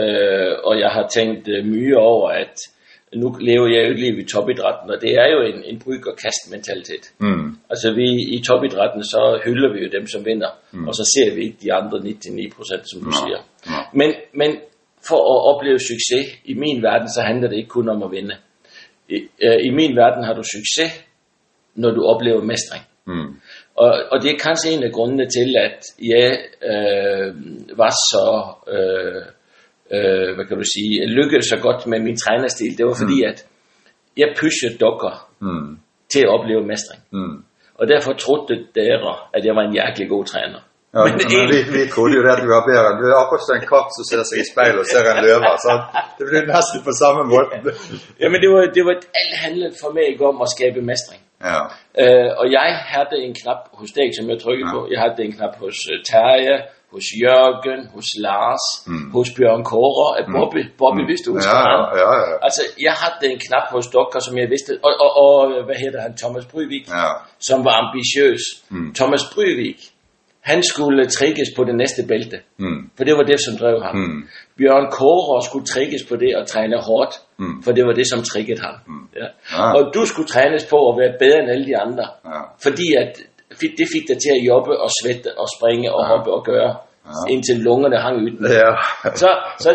Øh, 0.00 0.52
og 0.64 0.78
jeg 0.80 0.90
har 0.96 1.08
tænkt 1.12 1.48
øh, 1.48 1.64
mye 1.68 1.96
over, 1.98 2.28
at 2.30 2.56
nu 3.14 3.36
lever 3.40 3.66
jeg 3.74 3.80
jo 3.86 3.90
et 3.92 3.98
liv 3.98 4.18
i 4.18 4.24
topidrætten, 4.24 4.90
og 4.90 5.00
det 5.00 5.12
er 5.22 5.28
jo 5.34 5.40
en, 5.50 5.64
en 5.64 5.78
bryg 5.78 6.06
og 6.06 6.16
kast 6.16 6.42
mentalitet. 6.50 7.04
Mm. 7.18 7.56
Altså 7.70 7.92
vi 7.94 8.06
i 8.36 8.42
topidrætten, 8.48 9.04
så 9.04 9.40
hylder 9.44 9.72
vi 9.72 9.78
jo 9.84 9.90
dem, 9.96 10.06
som 10.06 10.24
vinder, 10.24 10.50
mm. 10.72 10.88
og 10.88 10.94
så 10.94 11.04
ser 11.14 11.34
vi 11.34 11.40
ikke 11.44 11.58
de 11.62 11.72
andre 11.72 12.00
99 12.00 12.54
procent, 12.56 12.84
som 12.90 13.00
du 13.00 13.10
Nej, 13.10 13.20
siger. 13.22 13.40
nej. 13.66 13.84
Men, 14.00 14.10
men 14.40 14.50
for 15.08 15.20
at 15.32 15.54
opleve 15.54 15.78
succes, 15.78 16.26
i 16.44 16.54
min 16.54 16.82
verden, 16.82 17.08
så 17.08 17.20
handler 17.22 17.48
det 17.48 17.56
ikke 17.56 17.68
kun 17.68 17.88
om 17.88 18.02
at 18.02 18.10
vinde. 18.10 18.36
I, 19.08 19.16
øh, 19.46 19.58
i 19.68 19.70
min 19.70 19.96
verden 19.96 20.24
har 20.24 20.34
du 20.34 20.42
succes, 20.56 20.92
når 21.74 21.90
du 21.90 22.02
oplever 22.04 22.42
mestring. 22.42 22.82
Mm. 23.06 23.30
Og, 23.76 23.92
og 24.12 24.22
det 24.22 24.30
er 24.30 24.38
kanskje 24.38 24.70
en 24.70 24.82
af 24.82 24.92
grundene 24.92 25.26
til, 25.36 25.56
at 25.66 25.78
jeg 26.12 26.38
øh, 26.70 27.34
var 27.78 27.92
så, 28.10 28.26
øh, 28.74 29.22
øh, 29.96 30.28
hvad 30.34 30.44
kan 30.48 30.56
du 30.62 30.66
sige, 30.76 30.92
lykkedes 31.18 31.46
så 31.54 31.58
godt 31.66 31.80
med 31.92 31.98
min 32.06 32.16
trænerstil. 32.24 32.72
Det 32.78 32.84
var 32.88 32.96
fordi, 33.02 33.18
at 33.30 33.38
jeg 34.20 34.28
pushede 34.40 34.74
dokker 34.84 35.14
Mm. 35.46 35.70
til 36.12 36.20
at 36.26 36.30
opleve 36.36 36.62
mestring. 36.72 37.00
Mm. 37.18 37.36
Og 37.80 37.84
derfor 37.92 38.10
trodde 38.24 38.54
dere, 38.78 39.12
at 39.36 39.42
jeg 39.46 39.54
var 39.58 39.64
en 39.68 39.74
jæklig 39.78 40.06
god 40.14 40.24
træner. 40.32 40.60
Ja, 40.96 41.00
men 41.08 41.14
vi, 41.52 41.58
vi 41.76 41.82
trodde 41.94 42.14
jo 42.18 42.22
det 42.26 42.32
at 42.36 42.42
vi 42.46 42.50
var 42.56 42.62
bedre. 42.70 42.88
Akkurat 43.22 43.42
som 43.46 43.54
en 43.60 43.66
katt 43.72 43.88
som 43.96 44.04
ser 44.10 44.22
seg 44.30 44.36
i 44.42 44.46
speilet 44.52 44.78
og 44.82 44.86
ser 44.92 45.00
en 45.12 45.20
løve. 45.26 45.42
sant? 45.66 45.84
Det 46.18 46.24
blir 46.28 46.42
nesten 46.54 46.78
på 46.88 46.92
samme 47.02 47.22
måte. 47.32 47.54
Jamen 48.22 48.38
det 48.42 48.50
var, 48.54 48.62
det 48.76 48.82
var 48.88 48.94
alt 49.20 49.34
handlet 49.44 49.72
for 49.82 49.90
mig 49.98 50.08
om 50.30 50.36
at 50.44 50.48
skabe 50.56 50.78
mestring. 50.92 51.22
Ja. 51.50 51.60
Øh, 52.02 52.28
og 52.40 52.46
jeg 52.58 52.68
havde 52.94 53.16
en 53.26 53.34
knap 53.40 53.60
hos 53.78 53.90
dig, 53.98 54.08
som 54.16 54.24
jeg 54.30 54.38
trykkede 54.44 54.68
Ja. 54.70 54.74
på. 54.76 54.80
Jeg 54.92 54.98
havde 55.02 55.14
en 55.28 55.34
knap 55.38 55.54
hos 55.62 55.76
uh, 55.92 55.98
Terje, 56.10 56.56
hos 56.92 57.04
Jørgen, 57.22 57.80
hos 57.94 58.08
Lars, 58.26 58.64
Mm. 58.86 59.10
hos 59.16 59.28
Bjørn 59.36 59.64
Kåre, 59.64 60.06
og 60.18 60.24
Bobby, 60.36 60.62
Bobby, 60.78 61.02
hvis 61.10 61.20
du 61.26 61.30
husker 61.36 61.58
ja, 61.58 61.72
ja, 61.78 61.82
ja, 62.02 62.12
ja. 62.30 62.34
Altså, 62.46 62.62
jeg 62.86 62.92
havde 63.02 63.32
en 63.32 63.38
knap 63.46 63.66
hos 63.74 63.86
Dokker, 63.94 64.20
som 64.26 64.34
jeg 64.38 64.48
vidste, 64.54 64.72
og, 64.86 64.92
og, 65.04 65.10
og 65.24 65.64
hvad 65.66 65.76
hedder 65.84 66.00
han, 66.06 66.12
Thomas 66.22 66.44
Bryvik, 66.52 66.84
ja. 66.88 67.08
som 67.48 67.58
var 67.64 67.74
ambitiøs. 67.82 68.42
Mm. 68.70 68.94
Thomas 68.94 69.22
Bryvik, 69.34 69.80
han 70.50 70.62
skulle 70.62 71.06
trikkes 71.06 71.48
på 71.56 71.64
det 71.64 71.74
næste 71.82 72.02
bælte, 72.08 72.38
Mm. 72.58 72.90
for 72.96 73.04
det 73.04 73.14
var 73.18 73.22
det, 73.22 73.38
som 73.46 73.54
drev 73.60 73.82
ham. 73.82 73.96
Mm. 73.96 74.22
Bjørn 74.58 74.86
Kåre 74.90 75.42
skulle 75.48 75.66
trikkes 75.66 76.02
på 76.08 76.16
det 76.16 76.36
og 76.36 76.46
træne 76.46 76.76
hårdt, 76.88 77.14
Mm. 77.38 77.62
for 77.64 77.72
det 77.72 77.86
var 77.86 77.92
det, 77.92 78.06
som 78.12 78.20
trikkede 78.22 78.60
ham. 78.66 78.74
Ja. 79.20 79.26
Ah. 79.58 79.74
Og 79.76 79.82
du 79.94 80.02
skulle 80.06 80.28
trænes 80.28 80.64
på 80.72 80.76
at 80.90 80.94
være 81.00 81.12
bedre 81.22 81.38
end 81.42 81.50
alle 81.50 81.66
de 81.70 81.76
andre, 81.86 82.06
Ja. 82.24 82.40
fordi 82.62 82.86
at 83.02 83.12
fi- 83.60 83.74
det 83.80 83.86
fik 83.94 84.04
dig 84.10 84.18
til 84.24 84.32
at 84.38 84.42
jobbe 84.50 84.72
og 84.84 84.90
svette 84.98 85.30
og 85.42 85.46
springe 85.56 85.88
og 85.96 86.02
Ja. 86.04 86.08
hoppe 86.12 86.30
og 86.36 86.42
gøre, 86.50 86.70
Ja. 87.06 87.32
indtil 87.34 87.56
lungerne 87.66 87.98
hang 88.04 88.16
ud. 88.26 88.32
Ja. 88.60 88.70
Så, 89.22 89.30
så, 89.64 89.70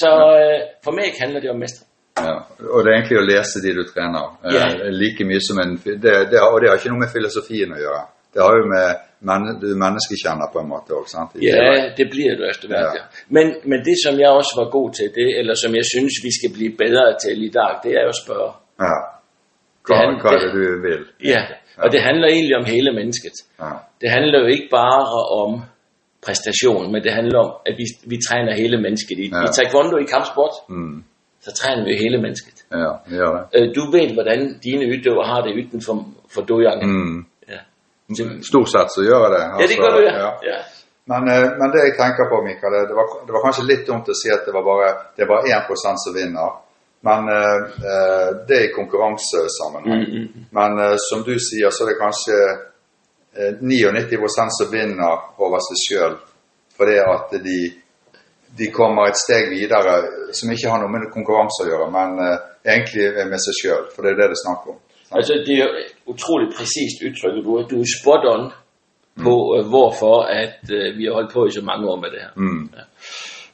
så 0.00 0.10
øh, 0.40 0.58
for 0.84 0.92
mig 0.98 1.08
handler 1.22 1.40
det 1.40 1.50
om 1.54 1.58
mestring. 1.64 1.88
ja. 2.26 2.34
Og 2.74 2.78
det 2.82 2.88
er 2.90 2.96
egentlig 2.98 3.18
å 3.22 3.26
lese 3.32 3.56
de 3.64 3.70
du 3.78 3.82
trener. 3.92 4.24
eh, 4.44 4.54
Ja. 4.54 4.64
like 5.02 5.24
mye 5.30 5.40
som 5.48 5.56
en 5.64 5.72
det, 5.84 6.02
det, 6.30 6.38
Og 6.52 6.56
det 6.60 6.66
har 6.68 6.76
ikke 6.78 6.92
noe 6.94 7.02
med 7.04 7.12
filosofien 7.16 7.70
å 7.76 7.78
gjøre. 7.84 8.02
Det 8.34 8.40
har 8.44 8.52
jo 8.60 8.66
med 8.76 8.88
men, 9.28 9.40
du 9.60 9.66
er 9.74 9.78
menneskekjenner 9.84 10.46
på 10.52 10.58
en 10.60 10.68
måte 10.74 10.90
òg, 10.98 11.06
sant? 11.08 11.30
Ja, 11.42 11.88
det 11.98 12.06
bliver 12.12 12.34
du 12.38 12.42
efter 12.52 12.66
hvert, 12.68 12.80
Ja. 12.94 13.00
ja. 13.00 13.04
Men, 13.36 13.46
men 13.70 13.78
det, 13.88 13.96
som 14.04 14.14
jeg 14.20 14.28
også 14.40 14.52
var 14.60 14.68
god 14.70 14.88
til, 14.98 15.08
det, 15.18 15.28
eller 15.40 15.54
som 15.54 15.74
jeg 15.74 15.84
synes, 15.94 16.14
vi 16.26 16.30
skal 16.38 16.50
blive 16.56 16.72
bedre 16.84 17.06
til 17.24 17.36
i 17.48 17.52
dag, 17.58 17.72
det 17.84 17.92
er 17.98 18.02
jo 18.06 18.12
at 18.16 18.20
spørge. 18.24 18.50
Ja. 18.86 18.96
Det 19.88 19.94
er- 19.96 20.20
hva 20.22 20.30
er 20.34 20.38
det 20.44 20.52
du 20.58 20.82
vil? 20.88 21.02
Ja, 21.32 21.42
og 21.82 21.88
det 21.92 22.00
handler 22.08 22.28
egentlig 22.28 22.56
om 22.56 22.64
hele 22.74 22.90
mennesket. 23.00 23.36
Ja. 23.60 23.70
Det 24.00 24.08
handler 24.10 24.38
jo 24.42 24.46
ikke 24.56 24.68
bare 24.70 25.02
om 25.42 25.50
præstation, 26.26 26.92
men 26.92 27.00
det 27.04 27.12
handler 27.18 27.38
om, 27.44 27.50
at 27.68 27.74
vi, 27.80 27.84
vi 28.12 28.16
træner 28.28 28.52
hele 28.62 28.76
mennesket. 28.86 29.16
I, 29.24 29.26
Ja. 29.32 29.42
I 29.44 29.48
taekwondo, 29.58 29.96
i 30.04 30.06
kampsport, 30.14 30.54
Mm. 30.68 31.04
så 31.44 31.50
træner 31.60 31.84
vi 31.88 31.92
hele 32.04 32.18
mennesket. 32.24 32.56
Ja, 32.82 32.92
det. 33.10 33.42
Øh, 33.56 33.66
Du 33.76 33.82
ved, 33.94 34.06
hvordan 34.16 34.40
dine 34.66 34.84
udøver 34.94 35.24
har 35.32 35.40
det 35.46 35.52
uden 35.60 35.80
for, 35.86 35.94
for 36.34 36.42
dojangen. 36.52 36.88
Mm. 36.96 37.18
Ja. 37.52 37.60
Stort 38.50 38.68
sett 38.74 38.88
så 38.96 39.00
gjør 39.08 39.20
jeg 39.26 39.30
det. 39.36 39.42
ja, 39.60 39.64
det 39.70 39.76
gør 39.82 39.90
du, 39.96 40.00
ja. 40.10 40.14
ja. 40.26 40.30
ja. 40.52 40.58
Men, 41.12 41.22
eh, 41.34 41.46
men 41.60 41.66
det 41.72 41.80
jeg 41.86 41.94
tenker 42.02 42.24
på, 42.32 42.36
Mikael, 42.48 42.72
det, 42.74 42.82
det, 42.90 42.96
var, 43.00 43.06
det 43.26 43.32
var 43.36 43.42
kanskje 43.46 43.64
litt 43.72 43.84
dumt 43.90 44.06
å 44.12 44.14
si 44.20 44.28
at 44.36 44.42
det 44.46 44.52
var 44.58 44.64
bare, 44.70 44.88
det 45.16 45.22
bare 45.32 45.44
1 45.58 45.98
som 46.04 46.12
vinner. 46.20 46.48
Men 47.06 47.28
eh, 47.38 47.56
eh, 47.92 48.28
det 48.48 48.56
er 48.58 48.68
i 48.68 48.74
konkurransesammenheng. 48.74 50.04
Mm, 50.06 50.22
mm, 50.22 50.46
Men 50.58 50.78
eh, 50.84 50.96
som 51.08 51.24
du 51.26 51.34
sier, 51.38 51.70
så 51.70 51.84
er 51.84 51.92
det 51.92 52.00
kanskje 52.00 52.38
eh, 53.36 53.52
99 53.60 54.30
som 54.58 54.72
vinner 54.72 55.28
over 55.38 55.62
seg 55.68 55.82
sjøl. 55.84 56.16
Fordi 56.76 56.96
at 57.02 57.36
de, 57.44 57.60
de 58.58 58.70
kommer 58.72 59.08
et 59.08 59.20
steg 59.20 59.48
videre 59.52 59.94
som 60.36 60.50
ikke 60.52 60.72
har 60.72 60.82
noe 60.82 60.92
med 60.92 61.08
konkurranse 61.14 61.64
å 61.64 61.70
gjøre, 61.70 61.86
men 61.94 62.18
egentlig 62.66 63.06
med 63.30 63.40
seg 63.40 63.56
sjøl. 63.60 63.86
For 63.94 64.04
det 64.04 64.12
er 64.12 64.18
det 64.20 64.28
det 64.32 64.36
er 64.36 64.42
snakk 64.42 64.66
om. 64.74 64.82
Altså, 65.16 65.38
det 65.46 65.54
er 65.54 65.62
jo 65.62 66.12
utroligt 66.12 66.52
præcist 66.58 67.04
udtryk, 67.06 67.38
du, 67.38 67.52
du 67.70 67.76
er 67.80 67.90
spot 67.96 68.26
on 68.28 68.50
på, 69.24 69.34
øh, 69.56 69.64
hvorfor 69.72 70.16
at 70.42 70.60
vi 70.98 71.04
har 71.04 71.14
holdt 71.18 71.32
på 71.32 71.46
i 71.46 71.50
så 71.50 71.62
mange 71.64 71.88
år 71.88 71.98
med 72.00 72.10
det 72.14 72.20
her. 72.24 72.32
Mm. 72.36 72.64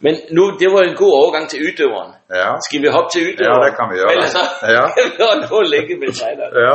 Men 0.04 0.14
nu, 0.36 0.42
det 0.60 0.68
var 0.74 0.82
en 0.90 0.96
god 1.02 1.12
overgang 1.22 1.44
til 1.52 1.58
ydøveren. 1.68 2.12
Ja. 2.40 2.48
Skal 2.66 2.78
vi 2.84 2.88
hoppe 2.96 3.10
til 3.14 3.22
ydøveren? 3.28 3.62
Ja, 3.66 3.70
kan 3.78 3.84
vi 3.90 3.94
gøre. 4.00 4.10
Ellers 4.14 4.32
så 4.38 4.42
Ja. 4.76 4.84
kan 4.96 5.04
vi 5.40 5.46
på 5.54 5.58
længe 5.74 5.92
med 6.02 6.08
træner. 6.20 6.46
ja. 6.66 6.74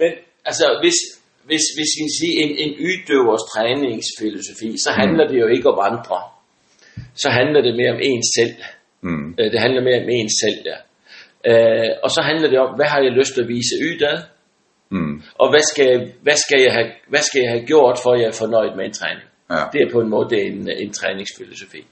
Men 0.00 0.10
altså, 0.48 0.66
hvis, 0.82 0.98
hvis, 1.50 1.64
hvis 1.76 1.92
vi 2.00 2.06
siger 2.18 2.36
en, 2.44 2.52
en 2.64 2.72
ydøvers 2.88 3.44
træningsfilosofi, 3.52 4.68
så 4.84 4.90
handler 5.00 5.24
det 5.30 5.36
jo 5.42 5.46
ikke 5.56 5.68
om 5.72 5.78
andre. 5.90 6.18
Så 7.22 7.28
handler 7.38 7.60
det 7.66 7.72
mere 7.80 7.92
om 7.96 8.00
en 8.10 8.22
selv. 8.36 8.56
Mm. 9.08 9.26
Øh, 9.40 9.46
Det 9.52 9.60
handler 9.64 9.82
mere 9.88 9.98
om 10.04 10.08
en 10.18 10.30
selv, 10.42 10.58
ja. 10.70 10.78
Øh, 11.50 11.90
og 12.04 12.10
så 12.10 12.20
handler 12.22 12.48
det 12.52 12.58
om, 12.64 12.70
hvad 12.78 12.86
har 12.92 13.00
jeg 13.06 13.12
lyst 13.20 13.32
til 13.34 13.42
at 13.42 13.48
vise 13.48 13.74
ydad? 13.88 14.18
Mm. 14.90 15.22
Og 15.42 15.46
hvad 15.52 15.64
skal, 15.72 15.86
jeg, 15.92 16.00
hvad, 16.22 16.36
skal 16.46 16.60
jeg 16.66 16.72
have, 16.72 16.88
hvad 17.12 17.20
skal 17.28 17.40
jeg 17.42 17.50
have 17.50 17.64
gjort, 17.72 17.96
for 18.02 18.10
at 18.14 18.20
jeg 18.20 18.28
er 18.28 18.38
fornøjet 18.44 18.76
med 18.76 18.84
en 18.84 18.92
træning? 19.00 19.26
Ja. 19.50 19.62
Det 19.72 19.78
er 19.84 19.92
på 19.92 20.00
en 20.00 20.10
måde 20.10 20.36
en, 20.46 20.68
en 20.84 20.92
træningsfilosofi. 20.92 21.82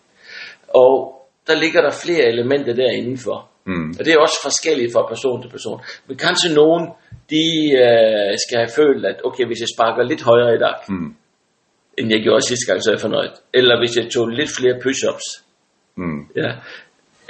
Og 0.75 1.15
der 1.47 1.55
ligger 1.55 1.81
der 1.81 1.91
flere 1.91 2.25
elementer 2.33 2.73
derindenfor. 2.75 3.49
Mm. 3.67 3.91
Og 3.99 4.05
det 4.05 4.13
er 4.13 4.19
også 4.19 4.39
forskelligt 4.43 4.93
fra 4.93 5.07
person 5.09 5.43
til 5.43 5.51
person. 5.51 5.81
Men 6.07 6.17
kanskje 6.17 6.55
nogen, 6.55 6.85
de 7.31 7.45
øh, 7.85 8.33
skal 8.45 8.57
have 8.63 8.73
følt, 8.81 9.05
at 9.07 9.17
okay, 9.25 9.45
hvis 9.47 9.61
jeg 9.61 9.69
sparker 9.77 10.03
lidt 10.03 10.23
højere 10.23 10.55
i 10.55 10.59
dag, 10.59 10.77
Mm. 10.89 11.15
end 11.99 12.11
jeg 12.15 12.21
gjorde 12.23 12.43
sidste 12.43 12.67
gang, 12.69 12.83
så 12.83 12.91
er 12.91 12.95
jeg 12.95 13.01
fornøjet. 13.01 13.35
Eller 13.55 13.75
hvis 13.81 13.97
jeg 13.97 14.07
tog 14.15 14.29
lidt 14.29 14.51
flere 14.59 14.77
push-ups. 14.85 15.27
Mm. 15.97 16.21
Ja. 16.37 16.51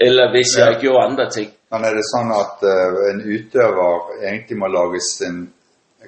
Eller 0.06 0.24
hvis 0.34 0.50
Ja. 0.58 0.64
jeg 0.66 0.74
gjorde 0.80 1.04
andre 1.08 1.30
ting. 1.30 1.48
Men 1.72 1.84
er 1.84 1.92
det 1.98 2.04
sånn 2.14 2.30
at 2.44 2.56
eh, 2.72 2.96
en 3.10 3.20
utøver 3.34 3.92
egentlig 4.28 4.56
må 4.58 4.66
lage 4.78 5.00
sin 5.18 5.36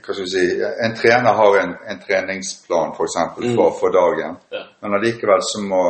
hva 0.05 0.13
skal 0.15 0.25
vi 0.25 0.31
si, 0.31 0.45
En 0.87 0.95
trener 1.01 1.33
har 1.41 1.53
en, 1.65 1.73
en 1.91 1.99
treningsplan 2.07 2.91
for, 2.97 3.05
eksempel, 3.09 3.43
Mm. 3.51 3.57
for, 3.57 3.69
for 3.81 3.89
dagen. 4.01 4.37
Ja. 4.53 4.63
Men 4.83 4.95
allikevel 4.97 5.43
så 5.53 5.59
må 5.73 5.83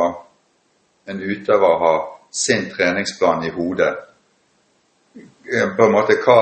en 1.09 1.19
utøver 1.31 1.73
ha 1.83 1.93
sin 2.31 2.69
treningsplan 2.75 3.43
i 3.47 3.49
hodet. 3.57 3.93
Eh, 5.53 5.67
På 5.77 5.85
en 5.85 5.91
måte 5.97 6.13
hva 6.25 6.37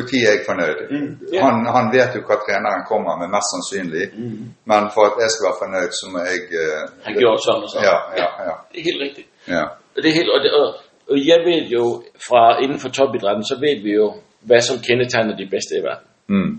Når 0.00 0.06
er 0.16 0.30
jeg 0.32 0.40
fornøyd? 0.48 0.78
Mm, 0.90 1.12
ja. 1.32 1.40
han, 1.44 1.56
han 1.76 1.86
vet 1.96 2.14
jo 2.16 2.20
hva 2.28 2.36
treneren 2.46 2.82
kommer 2.90 3.12
med, 3.20 3.28
mest 3.34 3.48
sannsynlig. 3.52 4.04
Mm. 4.22 4.44
Men 4.70 4.82
for 4.94 5.02
at 5.10 5.16
jeg 5.22 5.30
skal 5.32 5.44
være 5.48 5.60
fornøyd, 5.64 5.90
så 6.00 6.04
må 6.12 6.18
jeg 6.30 6.40
eh, 6.62 6.82
Han 7.06 7.14
gjorde 7.22 7.40
sådan 7.46 7.62
og 7.66 7.70
sådan. 7.72 7.86
Ja, 7.90 7.96
ja, 8.22 8.28
ja. 8.48 8.54
Det 8.70 8.78
er 8.80 8.86
helt 8.90 9.02
rigtigt. 9.06 9.28
ja. 9.56 9.64
Det 10.02 10.08
er 10.10 10.16
helt, 10.20 10.30
og, 10.34 10.38
det, 10.44 10.50
og, 10.60 10.66
og 11.10 11.16
jeg 11.30 11.38
ved 11.48 11.60
jo, 11.76 11.84
fra 12.28 12.42
inden 12.64 12.78
for 12.82 12.88
topidrætten, 12.98 13.44
så 13.50 13.54
ved 13.64 13.76
vi 13.86 13.90
jo, 14.00 14.06
hvad 14.48 14.60
som 14.68 14.76
kendetegner 14.86 15.34
de 15.42 15.46
bedste 15.54 15.72
i 15.80 15.82
verden. 15.88 16.06
Mm. 16.34 16.52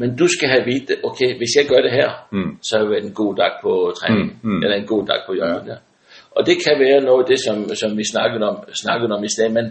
Men 0.00 0.08
du 0.20 0.26
skal 0.34 0.48
have 0.54 0.64
vide, 0.70 0.94
okay, 1.08 1.30
hvis 1.40 1.52
jeg 1.58 1.64
gør 1.72 1.80
det 1.86 1.92
her, 2.00 2.10
Mm. 2.36 2.50
så 2.68 2.72
er 2.78 2.84
det 2.92 2.98
en 3.04 3.14
god 3.22 3.32
dag 3.42 3.52
på 3.64 3.72
træning, 3.98 4.28
Mm, 4.42 4.50
mm. 4.50 4.60
eller 4.62 4.76
en 4.82 4.86
god 4.94 5.02
dag 5.10 5.20
på 5.26 5.32
jobben. 5.40 5.68
Ja. 5.72 5.78
Og 6.36 6.42
det 6.48 6.56
kan 6.64 6.74
være 6.84 7.00
noget 7.08 7.22
af 7.24 7.28
det, 7.32 7.38
som, 7.46 7.56
som 7.82 7.90
vi 8.00 8.04
snakkede 8.14 8.44
om, 8.50 8.56
snakkede 8.84 9.12
om 9.16 9.24
i 9.24 9.32
stedet, 9.34 9.52
men 9.58 9.66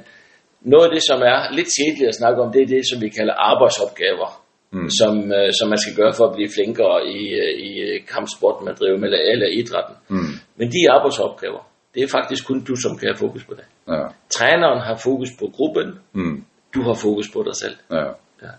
noget 0.61 0.85
af 0.87 0.91
det, 0.95 1.03
som 1.09 1.19
er 1.33 1.39
lidt 1.57 1.69
kedeligt 1.77 2.09
at 2.11 2.15
snakke 2.21 2.41
om, 2.43 2.51
det 2.55 2.61
er 2.61 2.69
det, 2.75 2.83
som 2.91 2.97
vi 3.05 3.09
kalder 3.17 3.33
arbejdsopgaver, 3.51 4.29
Mm. 4.71 4.89
som, 4.99 5.13
øh, 5.37 5.49
som 5.59 5.67
man 5.73 5.77
skal 5.83 5.95
gøre 6.01 6.13
for 6.17 6.25
at 6.27 6.35
blive 6.35 6.49
flinkere 6.57 6.97
i, 7.17 7.21
øh, 7.43 7.51
i 7.69 7.71
øh, 7.87 7.95
kampsporten, 8.13 8.65
man 8.65 8.75
driver 8.79 8.97
med, 8.97 9.07
eller, 9.09 9.21
eller 9.33 9.47
idrætten. 9.59 9.95
Mm. 10.09 10.33
Men 10.59 10.67
de 10.75 10.81
arbejdsopgaver, 10.95 11.61
det 11.93 12.03
er 12.03 12.07
faktisk 12.17 12.47
kun 12.47 12.59
du, 12.67 12.75
som 12.75 12.97
kan 12.97 13.07
have 13.09 13.17
fokus 13.25 13.43
på 13.49 13.53
det. 13.59 13.65
Ja. 13.93 14.03
Træneren 14.37 14.79
har 14.87 14.95
fokus 15.03 15.29
på 15.39 15.45
gruppen, 15.55 15.99
Mm. 16.13 16.45
du 16.75 16.81
har 16.87 16.93
fokus 16.93 17.27
på 17.33 17.43
dig 17.47 17.55
selv. 17.63 17.75
Ja. 17.91 18.05
Ja. 18.45 18.51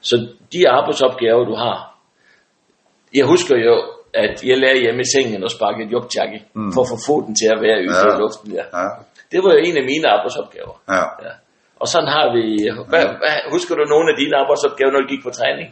Så 0.00 0.14
de 0.52 0.68
arbejdsopgaver, 0.68 1.44
du 1.44 1.54
har, 1.54 1.76
jeg 3.14 3.26
husker 3.26 3.56
jo, 3.56 3.74
at 4.24 4.34
jeg 4.50 4.56
lærte 4.62 4.80
hjemme 4.84 5.00
i 5.06 5.08
sengen 5.14 5.40
og 5.46 5.50
sparke 5.56 5.80
et 5.86 5.90
jobjakke, 5.96 6.38
Mm. 6.54 6.62
mm. 6.62 6.72
for 6.74 6.80
at 6.84 6.88
få 6.92 6.98
foten 7.08 7.32
til 7.40 7.48
at 7.54 7.58
være 7.66 7.78
ude 7.88 7.96
Ja. 8.02 8.14
i 8.16 8.20
luften. 8.24 8.48
Ja. 8.58 8.64
Ja. 8.80 8.88
Det 9.32 9.38
var 9.44 9.50
jo 9.56 9.60
en 9.68 9.76
af 9.80 9.84
mine 9.92 10.06
arbejdsopgaver. 10.16 10.74
ja. 10.96 11.04
Ja. 11.26 11.32
Og 11.82 11.86
sådan 11.92 12.10
har 12.16 12.26
vi... 12.36 12.44
Hvad, 12.90 13.04
hvad, 13.20 13.36
husker 13.54 13.74
du 13.78 13.82
nogle 13.94 14.06
af 14.12 14.16
dine 14.22 14.34
arbejdsopgaver, 14.42 14.90
når 14.92 15.00
du 15.04 15.08
gik 15.14 15.22
på 15.28 15.32
træning? 15.40 15.68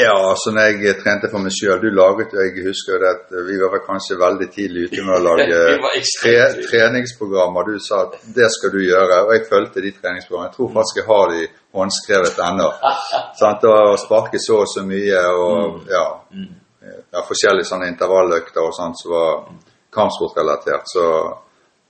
Ja, 0.00 0.12
altså 0.32 0.48
når 0.54 0.62
jeg 0.88 0.96
trente 1.02 1.26
for 1.32 1.38
meg 1.44 1.52
sjøl 1.58 1.78
Du 1.84 1.90
laget 2.00 2.30
jo, 2.34 2.38
jeg 2.46 2.62
husker 2.70 2.92
at 3.14 3.22
vi 3.48 3.54
var 3.62 3.80
kanskje 3.90 4.14
veldig 4.26 4.48
tidlig 4.56 4.80
ute 4.86 5.00
med 5.06 5.14
å 5.18 5.22
lage 5.28 5.58
ekstremt 6.00 6.56
tre, 6.56 6.64
treningsprogrammer. 6.70 7.60
Du 7.68 7.74
sa 7.88 7.96
at 8.06 8.12
det 8.38 8.48
skal 8.56 8.70
du 8.74 8.80
gjøre, 8.90 9.16
og 9.26 9.30
jeg 9.36 9.42
fulgte 9.52 9.78
de 9.86 9.90
treningsprogrammene. 10.00 10.50
Jeg 10.50 10.56
tror 10.58 10.70
faktisk 10.76 10.96
jeg 11.00 11.06
har 11.12 11.24
de 11.34 11.40
håndskrevet 11.78 12.36
ennå. 12.48 12.68
Sant, 13.40 13.62
og 13.74 13.98
sparke 14.06 14.38
så 14.46 14.54
og 14.64 14.68
så 14.74 14.82
mye, 14.92 15.20
og 15.44 15.56
ja, 15.96 16.04
ja 17.12 17.24
forskjellige 17.28 17.68
sånne 17.70 17.90
intervalløkter 17.92 18.62
og 18.64 18.74
sånt 18.76 19.00
som 19.00 19.12
var 19.14 19.34
kampsportrelatert. 19.94 20.88
Så 20.94 21.04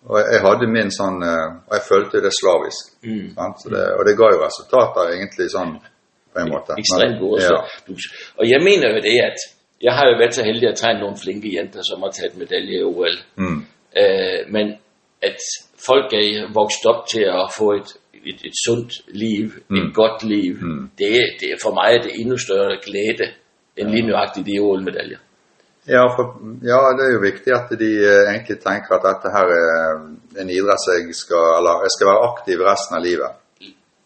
og 0.09 0.19
jeg 0.33 0.41
hadde 0.45 0.67
min 0.71 0.91
sånn 0.95 1.23
eh, 1.27 1.47
Og 1.69 1.73
jeg 1.75 1.87
fulgte 1.89 2.21
det 2.23 2.31
slavisk. 2.33 2.93
Mm. 3.03 3.31
Sant? 3.35 3.63
Så 3.63 3.73
det, 3.73 3.85
og 3.99 4.05
det 4.07 4.15
ga 4.21 4.29
jo 4.33 4.43
resultater, 4.45 5.15
egentlig, 5.17 5.49
sånn 5.53 5.73
på 6.33 6.43
en 6.43 6.53
måte. 6.53 6.77
Ekstremt 6.79 7.19
gode. 7.21 7.43
Ja. 7.43 7.59
Og 8.39 8.45
jeg 8.47 8.63
mener 8.63 8.95
jo 8.95 9.03
det, 9.05 9.17
at 9.25 9.47
jeg 9.83 9.95
har 9.95 10.11
jo 10.11 10.19
været 10.21 10.35
så 10.35 10.45
heldig 10.47 10.69
at 10.69 10.79
træne 10.79 11.01
nogle 11.01 11.17
flinke 11.17 11.51
jenter, 11.55 11.83
som 11.83 12.03
har 12.03 12.15
taget 12.15 12.39
medalje 12.39 12.79
i 12.79 12.87
OL. 12.87 13.19
Mm. 13.43 13.59
Øh, 14.03 14.41
men 14.55 14.77
at 15.23 15.43
folk 15.87 16.13
er 16.13 16.53
vokset 16.55 16.87
op 16.93 17.07
til 17.13 17.25
at 17.27 17.51
få 17.59 17.73
et, 17.73 17.91
et, 18.15 18.41
et 18.49 18.57
sundt 18.67 18.93
liv, 19.09 19.51
mm. 19.69 19.77
et 19.77 19.95
godt 19.95 20.23
liv, 20.23 20.55
Mm. 20.63 20.91
det, 20.99 21.11
det 21.41 21.49
er 21.53 21.59
for 21.63 21.75
mig 21.75 22.05
det 22.05 22.21
endnu 22.21 22.37
større 22.39 22.79
glæde 22.87 23.27
end 23.79 23.91
lige 23.95 24.07
nøjagtigt 24.11 24.47
de 24.47 24.61
OL-medaljer. 24.61 25.21
Ja, 25.89 26.03
for, 26.17 26.25
ja, 26.71 26.79
det 26.97 27.05
er 27.07 27.13
jo 27.17 27.21
viktig 27.25 27.53
at 27.57 27.71
de 27.81 27.91
eh, 28.13 28.27
egentlig 28.33 28.59
tenker 28.61 28.93
at 28.97 29.07
dette 29.09 29.31
her 29.37 29.53
er 29.57 29.95
en 30.43 30.51
idrett 30.53 30.83
som 30.85 30.99
jeg 30.99 31.17
skal 31.17 31.45
Eller 31.59 31.85
jeg 31.87 31.93
skal 31.95 32.11
være 32.11 32.27
aktiv 32.31 32.65
resten 32.71 32.97
av 32.99 33.05
livet, 33.09 33.31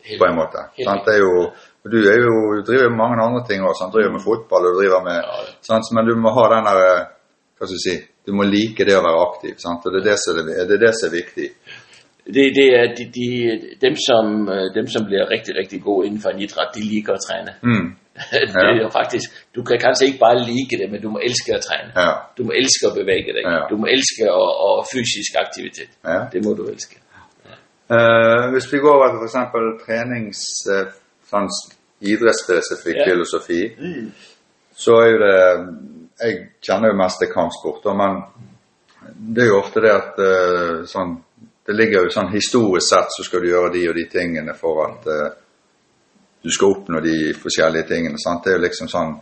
Helt, 0.07 0.21
på 0.21 0.29
en 0.29 0.38
måte. 0.38 0.62
Helt 0.79 0.88
Sant? 0.88 1.05
Det 1.09 1.17
er 1.17 1.25
jo 1.26 1.35
du 1.93 1.97
er 1.99 2.19
jo, 2.26 2.35
du 2.57 2.62
driver 2.62 2.88
med 2.91 3.00
mange 3.02 3.23
andre 3.26 3.43
ting 3.49 3.61
også. 3.67 3.88
Du 3.91 3.95
driver 3.97 4.12
med 4.17 4.23
fotball, 4.29 4.62
og 4.67 4.71
du 4.73 4.79
driver 4.81 5.00
med 5.09 5.19
Ja, 5.19 5.38
ja. 5.47 5.55
sant? 5.69 5.87
Men 5.95 6.07
du 6.09 6.14
må 6.25 6.31
ha 6.37 6.45
den 6.55 6.69
der 6.69 6.79
eh, 6.91 7.09
Hva 7.57 7.67
skal 7.67 7.79
jeg 7.79 7.87
si 7.87 7.97
Du 8.26 8.31
må 8.38 8.43
like 8.47 8.87
det 8.87 8.95
å 8.95 9.07
være 9.09 9.25
aktiv. 9.29 9.55
Sant? 9.64 9.83
Og 9.87 9.91
det 9.93 10.00
er 10.02 10.07
det 10.11 10.19
som 10.23 10.38
er, 10.38 10.45
det 10.69 10.76
er, 10.76 10.83
det 10.87 10.93
som 10.99 11.09
er 11.09 11.14
viktig. 11.21 11.49
Det, 12.35 12.45
det 12.59 12.69
er 12.79 12.87
de, 12.99 13.05
de, 13.19 13.31
dem, 13.85 13.97
som, 14.07 14.47
dem, 14.76 14.87
som 14.87 15.02
bliver 15.09 15.26
rigtig, 15.35 15.55
rigtig 15.61 15.83
gode 15.83 16.07
inden 16.07 16.23
for 16.23 16.31
en 16.31 16.45
idræt, 16.47 16.76
de 16.76 16.83
liker 16.93 17.19
at 17.19 17.25
træne. 17.26 17.52
Mm. 17.67 17.88
det 18.55 18.64
er 18.71 18.83
jo 18.83 18.88
faktisk, 18.93 19.29
du 19.55 19.62
kan 19.62 19.79
kanskje 19.79 20.07
ikke 20.07 20.19
bare 20.19 20.38
like 20.50 20.75
det, 20.81 20.88
men 20.93 21.02
du 21.02 21.09
må 21.11 21.19
elske 21.29 21.55
at 21.55 21.62
træne. 21.69 21.93
Ja. 21.97 22.12
Du 22.38 22.45
må 22.45 22.52
elske 22.61 22.87
at 22.91 22.95
bevæge 23.00 23.33
dig. 23.37 23.45
Ja. 23.45 23.61
Du 23.71 23.76
må 23.76 23.87
elske 23.87 24.33
og, 24.33 24.50
og 24.67 24.87
fysisk 24.93 25.33
aktivitet. 25.45 25.91
ja. 26.05 26.19
Det 26.33 26.45
må 26.45 26.55
du 26.55 26.67
elske. 26.73 26.97
Eh, 27.93 28.45
hvis 28.52 28.73
vi 28.73 28.79
går 28.79 28.95
over 28.97 29.09
til 29.26 29.71
trenings... 29.85 30.43
eh, 30.73 30.87
sånn 31.33 31.49
idrettsspesifikk 32.02 32.97
Ja. 32.97 33.05
filosofi, 33.11 33.62
så 34.75 34.93
er 35.02 35.11
jo 35.11 35.19
det 35.19 35.38
Jeg 36.23 36.49
kjenner 36.62 36.88
jo 36.93 36.97
mest 36.97 37.19
til 37.19 37.33
kampsport, 37.33 37.81
da, 37.85 37.93
men 37.95 38.19
det 39.35 39.43
er 39.43 39.49
jo 39.49 39.59
ofte 39.59 39.81
det 39.81 39.91
at 39.91 40.19
eh, 40.23 40.85
sånn 40.87 41.17
Det 41.67 41.75
ligger 41.75 42.05
jo 42.05 42.11
sånn 42.11 42.33
historisk 42.33 42.88
sett 42.88 43.14
så 43.17 43.23
skal 43.25 43.41
du 43.41 43.49
gjøre 43.49 43.73
de 43.73 43.88
og 43.88 43.95
de 43.95 44.05
tingene 44.11 44.55
for 44.55 44.83
at 44.87 45.07
eh, 45.07 45.33
du 46.43 46.51
skal 46.51 46.75
oppnå 46.75 47.01
de 47.01 47.33
forskjellige 47.39 47.89
tingene. 47.89 48.19
Sant? 48.19 48.45
Det 48.45 48.53
er 48.53 48.59
jo 48.59 48.65
liksom 48.65 48.91
sånn 48.91 49.15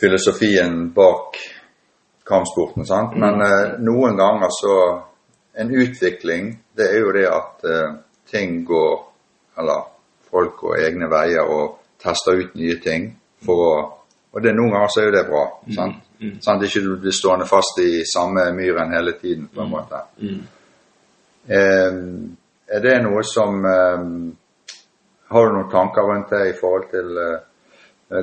filosofien 0.00 0.90
bak 0.94 1.38
kampsporten. 2.26 2.86
Sant? 2.86 3.16
Men 3.18 3.42
eh, 3.42 3.76
noen 3.84 4.16
ganger 4.18 4.54
så 4.62 4.78
En 5.56 5.70
utvikling, 5.72 6.50
det 6.76 6.84
er 6.92 6.98
jo 7.00 7.12
det 7.16 7.22
at 7.32 7.62
eh, 7.64 7.92
ting 8.28 8.58
går 8.68 8.96
Eller 9.56 9.86
folk 10.28 10.58
går 10.60 10.82
egne 10.84 11.08
veier 11.08 11.48
og 11.48 11.78
tester 11.96 12.36
ut 12.36 12.58
nye 12.60 12.76
ting 12.84 13.06
for 13.46 13.62
å 13.64 13.70
Og 14.36 14.42
det 14.44 14.52
noen 14.52 14.74
ganger 14.74 14.90
så 14.92 15.00
er 15.00 15.06
jo 15.06 15.14
det 15.14 15.22
bra. 15.30 15.44
Sant? 15.72 16.02
Sant? 16.44 16.64
Ikke 16.66 16.82
du 16.84 16.98
blir 17.00 17.14
stående 17.16 17.46
fast 17.48 17.78
i 17.80 18.02
samme 18.04 18.50
myren 18.52 18.92
hele 18.92 19.14
tiden, 19.16 19.46
på 19.48 19.62
en 19.62 19.70
måte. 19.70 20.02
Mm. 20.20 20.42
Eh, 21.56 21.96
er 22.76 22.82
det 22.84 22.98
noe 23.00 23.22
som 23.24 23.64
eh, 23.64 24.04
Har 25.32 25.44
du 25.46 25.52
noen 25.56 25.70
tanker 25.70 26.02
rundt 26.10 26.30
det 26.30 26.42
i 26.52 26.56
forhold 26.60 26.86
til 26.90 27.08
eh, 27.24 27.38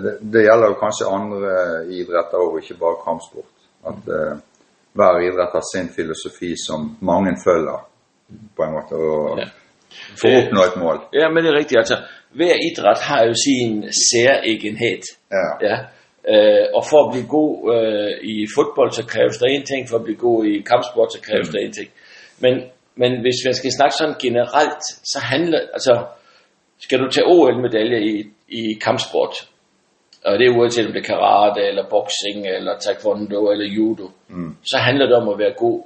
det, 0.04 0.14
det 0.34 0.46
gjelder 0.46 0.68
jo 0.72 0.80
kanskje 0.80 1.10
andre 1.18 1.54
idretter 2.00 2.40
og 2.46 2.60
ikke 2.62 2.78
bare 2.80 3.02
kampsport. 3.08 3.50
At 3.92 4.08
eh, 4.18 4.36
hver 4.96 5.20
idrett 5.28 5.56
har 5.58 5.66
sin 5.74 5.90
filosofi 5.96 6.54
som 6.68 6.98
mange 7.02 7.34
følger, 7.46 7.80
på 8.56 8.64
en 8.64 8.74
måte, 8.78 8.96
og 8.96 9.40
Ja. 9.42 9.48
for 10.20 10.28
å 10.30 10.38
oppnå 10.42 10.62
et 10.70 10.78
mål. 10.84 10.98
Ja, 11.14 11.28
men 11.30 11.44
det 11.44 11.50
er 11.52 11.58
rigtigt. 11.62 11.78
Altså, 11.84 11.98
hver 12.38 12.56
idræt 12.70 13.00
har 13.10 13.26
jo 13.30 13.34
sin 13.46 13.84
særegenhed. 14.08 15.02
Ja. 15.38 15.48
Ja. 15.70 15.78
Øh, 16.34 16.66
og 16.78 16.84
for 16.90 17.00
at 17.06 17.12
blive 17.14 17.28
god 17.28 17.52
øh, 17.76 18.12
i 18.34 18.36
fodbold, 18.56 18.92
så 18.92 19.04
kræves 19.14 19.38
der 19.38 19.48
en 19.48 19.66
ting. 19.72 19.90
For 19.90 19.98
at 19.98 20.04
blive 20.04 20.18
god 20.28 20.46
i 20.46 20.62
kampsport, 20.72 21.14
så 21.14 21.20
kræves 21.28 21.50
der 21.50 21.60
en 21.60 21.74
ting. 21.80 21.90
Men, 22.44 22.54
men 23.02 23.12
hvis 23.24 23.40
man 23.48 23.54
skal 23.60 23.72
snakke 23.78 23.96
sådan 24.00 24.16
generelt, 24.26 24.84
så 25.14 25.20
handler, 25.32 25.60
altså, 25.78 25.94
skal 26.84 27.00
du 27.00 27.10
tage 27.12 27.28
OL-medalje 27.28 28.00
i, 28.12 28.24
i 28.50 28.74
kampsport, 28.86 29.34
og 30.26 30.40
det 30.40 30.48
er 30.48 30.58
uanset 30.58 30.86
om 30.88 30.94
det 30.94 31.00
er 31.00 31.14
karate, 31.14 31.62
eller 31.70 31.90
boxing, 31.90 32.48
eller 32.48 32.74
taekwondo, 32.80 33.52
eller 33.52 33.66
judo, 33.66 34.08
Mm. 34.28 34.56
så 34.64 34.78
handler 34.78 35.06
det 35.06 35.16
om 35.16 35.30
at 35.30 35.40
være 35.40 35.54
god 35.58 35.84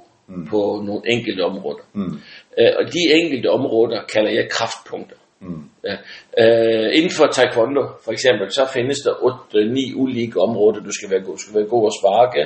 på 0.50 0.82
nogle 0.86 1.02
enkelte 1.06 1.42
områder. 1.44 1.84
Mm. 1.92 2.14
Øh, 2.58 2.72
og 2.78 2.84
de 2.94 3.00
enkelte 3.22 3.48
områder 3.50 4.00
kalder 4.14 4.30
jeg 4.30 4.48
kraftpunkter. 4.50 5.16
Mm. 5.40 5.62
Ja. 5.84 5.96
Øh, 6.42 6.96
inden 6.96 7.10
for 7.18 7.26
taekwondo, 7.26 7.82
for 8.04 8.12
eksempel, 8.12 8.52
så 8.52 8.66
findes 8.72 8.98
der 9.04 9.12
8-9 9.12 9.94
ulike 9.96 10.40
områder, 10.40 10.80
du 10.80 10.92
skal 10.92 11.10
være 11.10 11.20
god. 11.20 11.34
Du 11.36 11.42
skal 11.42 11.54
være 11.54 11.68
god 11.68 11.86
at 11.90 11.96
sparke, 12.00 12.42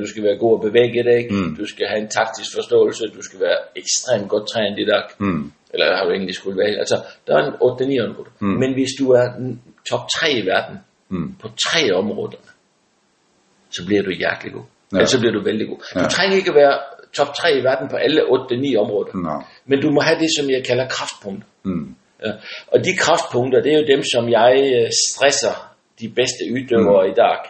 du 0.00 0.06
skal 0.06 0.22
være 0.22 0.38
god 0.44 0.52
at 0.58 0.62
bevæge 0.68 1.02
dig, 1.10 1.20
Mm. 1.30 1.56
du 1.60 1.66
skal 1.66 1.86
have 1.86 2.00
en 2.04 2.08
taktisk 2.08 2.50
forståelse, 2.58 3.04
du 3.18 3.22
skal 3.22 3.40
være 3.40 3.58
ekstremt 3.76 4.28
godt 4.28 4.46
trænet 4.52 4.78
i 4.78 4.86
dag, 4.92 5.04
Mm. 5.18 5.52
eller 5.72 5.96
har 5.96 6.04
du 6.04 6.10
egentlig 6.10 6.34
skulle 6.34 6.58
være. 6.62 6.78
Altså, 6.84 6.96
der 7.26 7.32
er 7.36 7.42
en 7.46 7.54
8-9 7.68 7.98
områder. 8.08 8.30
Mm. 8.40 8.48
Men 8.62 8.72
hvis 8.72 8.92
du 9.00 9.10
er 9.10 9.26
top 9.90 10.04
3 10.20 10.32
i 10.32 10.46
verden, 10.46 10.76
Mm. 11.08 11.34
på 11.42 11.48
tre 11.66 11.82
områder, 11.94 12.38
så 13.76 13.86
bliver 13.86 14.02
du 14.02 14.10
hjertelig 14.10 14.52
god. 14.52 14.62
Ja. 14.92 14.96
Ja. 14.96 15.00
Altså 15.00 15.18
bliver 15.20 15.32
du 15.32 15.42
vældig 15.44 15.66
god. 15.68 15.80
Du 15.94 16.00
Ja. 16.00 16.08
trænger 16.16 16.36
ikke 16.36 16.50
at 16.50 16.56
være 16.62 16.76
top 17.18 17.34
3 17.34 17.58
i 17.58 17.62
verden 17.68 17.88
på 17.88 17.96
alle 17.96 18.20
8-9 18.34 18.76
områder. 18.76 19.12
Nej. 19.28 19.42
Men 19.66 19.80
du 19.82 19.90
må 19.90 20.00
have 20.00 20.18
det, 20.18 20.30
som 20.38 20.50
jeg 20.50 20.62
kalder 20.64 20.88
kraftpunkter. 20.88 21.48
Mm. 21.64 21.94
Ja. 22.24 22.32
Og 22.72 22.78
de 22.86 22.92
kraftpunkter, 23.04 23.60
det 23.62 23.72
er 23.74 23.78
jo 23.82 23.86
dem, 23.94 24.02
som 24.14 24.28
jeg 24.38 24.52
øh, 24.76 24.90
stresser 25.08 25.54
de 26.00 26.08
bedste 26.08 26.42
udøvere 26.54 27.04
mm. 27.06 27.12
i 27.12 27.14
dag. 27.22 27.40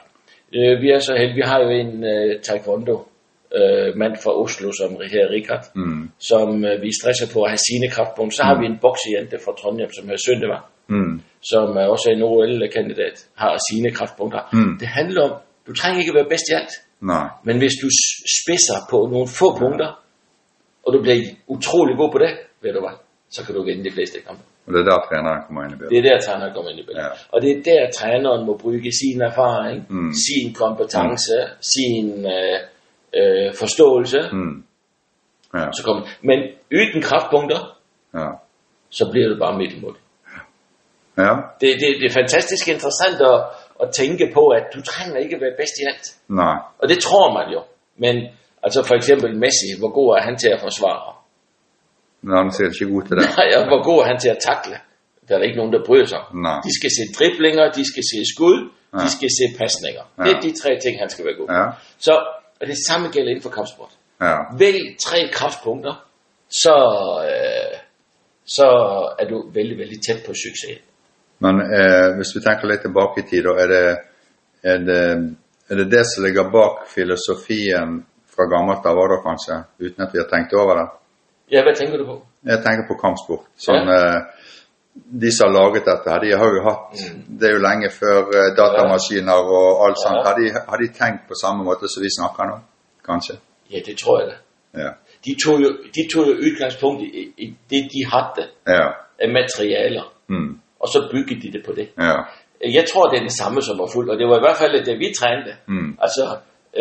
Øh, 0.56 0.74
vi 0.82 0.88
er 0.90 0.98
så 0.98 1.12
heldige, 1.18 1.34
vi 1.42 1.46
har 1.50 1.58
jo 1.64 1.68
en 1.82 1.92
uh, 2.12 2.40
taekwondo 2.46 2.96
øh, 3.58 3.88
mand 4.02 4.14
fra 4.22 4.32
Oslo, 4.42 4.68
som 4.80 4.90
her 5.14 5.24
Richard, 5.36 5.64
Mm. 5.74 6.10
som 6.30 6.64
øh, 6.64 6.82
vi 6.82 6.90
stresser 7.00 7.26
på 7.34 7.38
at 7.42 7.50
have 7.52 7.62
sine 7.70 7.86
kraftpunkter. 7.94 8.36
Så 8.36 8.42
har 8.48 8.56
vi 8.60 8.66
en 8.66 8.78
boksejente 8.84 9.36
fra 9.44 9.52
Trondheim, 9.60 9.90
som 9.96 10.04
hedder 10.08 10.22
Søndevar, 10.26 10.62
Mm. 10.94 11.20
som 11.52 11.66
er 11.82 11.86
også 11.94 12.06
en 12.14 12.22
OL-kandidat, 12.22 13.16
har 13.42 13.52
sine 13.70 13.90
kraftpunkter. 13.98 14.40
Mm. 14.52 14.78
Det 14.80 14.88
handler 14.88 15.22
om, 15.28 15.32
du 15.66 15.72
trænger 15.74 15.98
ikke 16.00 16.10
at 16.14 16.18
være 16.20 16.30
bedst 16.34 16.46
i 16.50 16.54
alt, 16.60 16.72
Nej. 17.12 17.26
men 17.46 17.56
hvis 17.58 17.74
du 17.82 17.88
spidser 18.38 18.78
på 18.90 18.98
nogle 19.12 19.28
få 19.40 19.48
punkter, 19.62 19.90
og 20.86 20.92
du 20.94 20.98
bliver 21.02 21.16
utrolig 21.46 21.96
god 21.96 22.10
på 22.12 22.18
det, 22.18 22.32
ved 22.62 22.72
du 22.72 22.80
hvad, 22.80 22.96
så 23.30 23.40
kan 23.44 23.54
du 23.54 23.64
vinde 23.64 23.84
de 23.84 23.90
fleste 23.96 24.18
kampe. 24.26 24.42
Og 24.70 24.74
det 24.74 24.80
er 24.84 24.90
der 24.92 24.98
træneren 25.08 25.40
kommer 25.46 25.62
ind 25.64 25.72
i 25.72 25.74
Det 25.74 25.80
billedet. 25.88 26.06
er 26.12 26.16
der, 26.16 26.20
træneren 26.26 26.52
kommer 26.54 26.70
ind 26.70 26.80
i 26.80 26.86
billedet. 26.88 27.08
Ja. 27.08 27.12
Og 27.34 27.38
det 27.42 27.50
er 27.56 27.60
der, 27.70 27.80
træneren 27.98 28.46
må 28.46 28.52
bruge 28.62 28.92
sin 29.02 29.20
erfaring, 29.30 29.78
Mm. 29.88 30.12
sin 30.26 30.46
kompetence, 30.62 31.36
sin 31.74 32.06
øh, 32.36 32.58
øh, 33.20 33.48
forståelse. 33.62 34.20
Mm. 34.32 34.54
Ja. 35.54 35.66
Så 35.76 35.82
kommer. 35.86 36.02
Men 36.28 36.38
uden 36.78 37.02
kraftpunkter, 37.08 37.60
Ja. 38.20 38.28
så 38.98 39.04
bliver 39.12 39.28
det 39.28 39.38
bare 39.44 39.58
midt 39.58 39.72
imod. 39.78 39.94
Ja. 41.18 41.32
Det, 41.60 41.68
det, 41.80 41.88
det 42.00 42.06
er 42.10 42.14
fantastisk 42.22 42.68
interessant 42.68 43.18
at, 43.32 43.38
at 43.82 43.88
tænke 44.00 44.30
på, 44.34 44.42
at 44.58 44.64
du 44.74 44.80
trænger 44.82 45.16
ikke 45.24 45.34
at 45.36 45.40
være 45.40 45.56
bedst 45.60 45.74
i 45.80 45.84
alt. 45.90 46.06
Nej. 46.28 46.56
Og 46.80 46.88
det 46.88 46.98
tror 46.98 47.26
man 47.38 47.46
jo. 47.54 47.60
Men 47.96 48.14
altså 48.62 48.80
for 48.88 48.94
eksempel 48.94 49.38
Messi, 49.38 49.70
hvor 49.78 49.92
god 49.98 50.08
er 50.16 50.22
han 50.22 50.36
til 50.36 50.48
at 50.48 50.60
forsvare? 50.60 51.12
Men 52.22 52.32
han 52.36 52.52
ser 52.52 52.64
ikke 52.64 52.92
god 52.94 53.02
til 53.08 53.14
det. 53.18 53.24
Nej, 53.40 53.48
og 53.58 53.62
hvor 53.70 53.80
god 53.88 53.98
er 54.02 54.06
han 54.10 54.18
til 54.24 54.30
at 54.36 54.40
takle? 54.50 54.76
Der 55.28 55.32
er 55.38 55.42
ikke 55.48 55.60
nogen, 55.60 55.72
der 55.76 55.82
bryder 55.88 56.08
sig. 56.14 56.22
Nej. 56.46 56.58
De 56.66 56.70
skal 56.78 56.90
se 56.98 57.02
driblinger, 57.18 57.64
de 57.78 57.82
skal 57.92 58.04
se 58.12 58.18
skud, 58.34 58.58
Ja. 58.94 58.98
de 59.04 59.08
skal 59.16 59.30
se 59.38 59.44
pasninger. 59.60 60.04
Ja. 60.18 60.22
Det 60.24 60.30
er 60.36 60.40
de 60.46 60.52
tre 60.62 60.70
ting, 60.84 60.94
han 61.02 61.08
skal 61.12 61.24
være 61.26 61.36
god. 61.40 61.48
Ja. 61.58 61.66
Så 62.06 62.12
og 62.60 62.66
det 62.66 62.78
samme 62.88 63.08
gælder 63.14 63.30
inden 63.30 63.42
for 63.42 63.50
kampsport. 63.58 63.92
Ja. 64.20 64.36
Vælg 64.58 64.84
tre 65.06 65.18
kraftpunkter, 65.32 65.94
så, 66.50 66.74
øh, 67.30 67.74
så 68.56 68.66
er 69.20 69.26
du 69.32 69.50
vældig, 69.54 69.78
vældig 69.78 69.98
tæt 70.06 70.20
på 70.26 70.32
succes. 70.44 70.78
Men 71.44 71.54
eh, 71.78 72.08
hvis 72.16 72.30
vi 72.36 72.40
tenker 72.46 72.66
litt 72.68 72.82
tilbake 72.86 73.20
i 73.20 73.28
tid, 73.30 73.44
er 73.64 73.66
det, 73.74 73.84
er 74.72 74.78
det, 74.88 75.02
er 75.70 75.74
det 75.80 75.86
det 75.94 76.04
som 76.10 76.24
ligger 76.24 76.44
bak 76.56 76.74
filosofien 76.94 77.90
fra 78.34 78.44
gammelt 78.54 78.84
da, 78.84 79.16
kanskje? 79.28 79.54
Uten 79.84 80.02
at 80.04 80.10
vi 80.12 80.18
har 80.22 80.28
tenkt 80.34 80.52
over 80.62 80.74
det? 80.80 80.88
Ja, 81.52 81.62
hvad 81.62 81.74
tænker 81.76 81.96
du 81.98 82.04
på? 82.06 82.16
Jeg 82.46 82.58
tenker 82.64 82.84
på 82.88 82.94
kampsport. 83.04 83.42
Sånn, 83.58 83.88
eh, 83.88 84.18
de 85.22 85.30
som 85.36 85.48
har 85.48 85.54
laget 85.58 85.84
dette, 85.88 86.10
her, 86.10 86.18
de 86.24 86.30
har 86.40 86.48
jo 86.56 86.60
hatt 86.68 87.02
Det 87.40 87.48
er 87.48 87.54
jo 87.56 87.62
lenge 87.68 87.88
før 88.00 88.18
eh, 88.38 88.48
datamaskiner 88.58 89.38
og 89.58 89.84
alt 89.86 89.98
Ja. 89.98 90.02
sånt. 90.04 90.20
Har 90.26 90.34
de, 90.40 90.46
har 90.70 90.76
de 90.82 90.88
tenkt 91.00 91.22
på 91.28 91.34
samme 91.42 91.64
måte 91.64 91.88
som 91.92 92.02
vi 92.02 92.10
snakker 92.18 92.42
nå? 92.50 92.56
Kanskje? 93.08 93.34
Ja, 93.72 93.78
det 93.86 93.94
tror 94.02 94.20
jeg 94.20 94.28
da. 94.32 94.36
Ja. 94.82 94.90
De 95.26 95.32
tog 95.44 95.56
jo, 95.64 95.70
de 95.96 96.02
tog 96.12 96.24
jo 96.30 96.34
udgangspunkt 96.46 97.02
i, 97.02 97.32
i 97.44 97.46
det, 97.70 97.82
de 97.94 98.00
havde 98.12 98.44
Ja. 98.68 98.86
af 99.24 99.28
materialer, 99.40 100.06
Mm. 100.28 100.58
og 100.80 100.88
så 100.88 100.98
byggede 101.12 101.40
de 101.42 101.52
det 101.58 101.62
på 101.66 101.72
det. 101.72 101.88
Ja. 101.98 102.16
Jeg 102.78 102.84
tror, 102.92 103.08
det 103.10 103.18
er 103.18 103.22
det 103.22 103.32
samme, 103.42 103.62
som 103.62 103.78
var 103.78 103.88
fuldt, 103.94 104.10
og 104.10 104.18
det 104.18 104.26
var 104.28 104.36
i 104.38 104.44
hvert 104.46 104.56
fald 104.56 104.84
det, 104.84 104.98
vi 104.98 105.08
trænede. 105.20 105.54
Mm. 105.68 105.90
Altså, 106.04 106.24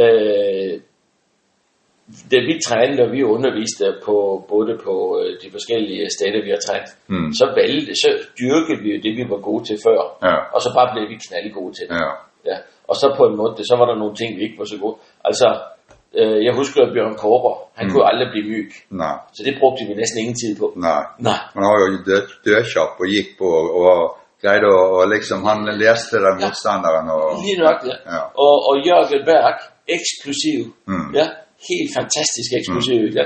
øh, 0.01 0.81
da 2.31 2.37
vi 2.47 2.53
trænede, 2.67 3.01
og 3.05 3.11
vi 3.15 3.21
underviste 3.35 3.85
på, 4.05 4.15
både 4.53 4.73
på 4.85 4.93
øh, 5.21 5.29
de 5.41 5.47
forskellige 5.55 6.03
steder, 6.17 6.41
vi 6.45 6.51
har 6.55 6.61
trænet, 6.67 6.89
Mm. 7.13 7.29
så, 7.39 7.45
valgte, 7.59 7.91
så 8.03 8.09
dyrkede 8.39 8.79
vi 8.83 8.89
jo 8.95 8.99
det, 9.05 9.13
vi 9.19 9.23
var 9.33 9.41
gode 9.49 9.63
til 9.69 9.77
før, 9.85 9.99
Ja. 10.27 10.35
og 10.55 10.59
så 10.65 10.69
bare 10.77 10.89
blev 10.93 11.05
vi 11.11 11.15
knalde 11.25 11.49
gode 11.59 11.71
til 11.77 11.85
det. 11.89 11.95
Ja. 12.03 12.11
Ja. 12.49 12.57
Og 12.89 12.95
så 13.01 13.05
på 13.19 13.23
en 13.29 13.35
måde, 13.39 13.51
så 13.71 13.75
var 13.79 13.85
der 13.89 13.97
nogle 14.01 14.15
ting, 14.19 14.29
vi 14.37 14.41
ikke 14.47 14.59
var 14.61 14.67
så 14.73 14.77
gode. 14.83 14.95
Altså, 15.29 15.47
øh, 16.19 16.39
jeg 16.47 16.53
husker, 16.59 16.79
at 16.85 16.91
Bjørn 16.95 17.15
Korber, 17.23 17.53
han 17.79 17.85
Mm. 17.85 17.91
kunne 17.91 18.05
aldrig 18.11 18.27
blive 18.33 18.47
myg, 18.53 18.69
Nei. 19.01 19.15
så 19.35 19.41
det 19.47 19.53
brugte 19.61 19.81
vi 19.89 19.93
næsten 20.01 20.17
ingen 20.23 20.37
tid 20.43 20.51
på. 20.61 20.65
Nei. 20.87 21.03
Nej. 21.29 21.39
Han 21.55 21.63
var 21.69 21.77
jo 21.83 21.87
død, 22.09 22.23
dødkjapp 22.45 22.93
og 23.01 23.07
gikk 23.13 23.29
på 23.41 23.47
og, 23.59 23.67
og 23.91 23.99
greide 24.41 24.67
å 24.75 24.79
og 24.99 25.03
liksom 25.15 25.37
Han 25.49 25.59
leste 25.83 26.15
den 26.25 26.35
Ja. 26.39 26.45
motstanderen 26.45 27.07
og 27.15 27.23
Lige 27.45 27.57
nok, 27.65 27.79
ja. 27.91 27.97
Ja. 28.13 28.21
Og, 28.45 28.55
og 28.69 28.73
Jørgen 28.87 29.21
Berg, 29.29 29.57
eksplosiv. 29.95 30.61
Mm. 30.91 31.09
Ja, 31.19 31.27
helt 31.69 31.91
fantastisk 31.97 32.49
eksplosiv. 32.59 33.01
Mm. 33.01 33.17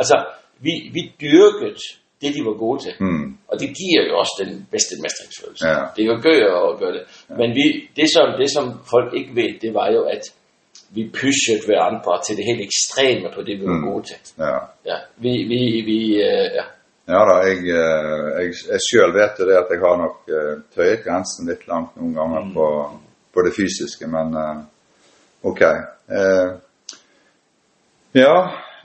Altså, 0.00 0.16
vi, 0.64 0.72
vi 0.94 1.02
dyrkede 1.20 1.74
det, 2.20 2.34
de 2.34 2.44
var 2.48 2.56
gode 2.64 2.78
til. 2.84 2.94
Mm. 3.00 3.26
Og 3.48 3.54
det 3.60 3.68
giver 3.80 4.02
jo 4.08 4.14
også 4.22 4.34
den 4.42 4.66
bedste 4.70 4.94
mestringsfølelse. 5.04 5.68
Ja. 5.68 5.80
Det 5.94 6.00
er 6.02 6.08
jo 6.12 6.18
gøy 6.28 6.40
at 6.58 6.78
gøre 6.80 6.94
det. 6.96 7.04
Men 7.40 7.48
vi, 7.58 7.66
det, 7.96 8.08
som, 8.14 8.26
det, 8.40 8.48
som 8.56 8.64
folk 8.94 9.10
ikke 9.18 9.32
ved, 9.40 9.50
det 9.62 9.74
var 9.74 9.88
jo, 9.96 10.02
at 10.14 10.24
vi 10.90 11.02
pushede 11.20 11.62
hverandre 11.66 12.14
til 12.26 12.36
det 12.36 12.44
helt 12.50 12.62
ekstreme 12.68 13.28
på 13.34 13.40
det, 13.46 13.54
vi 13.60 13.66
var 13.72 13.80
gode 13.90 14.04
til. 14.10 14.18
Ja. 14.38 14.58
Ja, 14.90 14.98
vi, 15.24 15.32
vi, 15.50 15.60
vi 15.90 15.98
øh, 16.28 16.48
ja. 16.58 16.66
Ja 17.12 17.20
da, 17.28 17.34
jeg, 17.48 17.58
eh, 17.58 18.26
jeg, 18.38 18.54
jeg 18.92 19.14
vet 19.20 19.38
jo 19.40 19.44
det 19.48 19.56
at 19.62 19.70
jeg 19.72 19.80
har 19.84 19.96
nok 20.04 20.16
eh, 20.38 20.56
tøyet 20.74 21.04
grensen 21.04 21.48
litt 21.48 21.62
langt 21.70 21.94
noen 21.96 22.12
ganger 22.18 22.50
på, 22.56 22.66
på 23.34 23.44
det 23.46 23.52
fysiske, 23.56 24.08
men 24.12 24.34
eh, 24.36 24.58
ok. 25.50 25.62
Eh, 26.18 26.50
ja, 28.24 28.36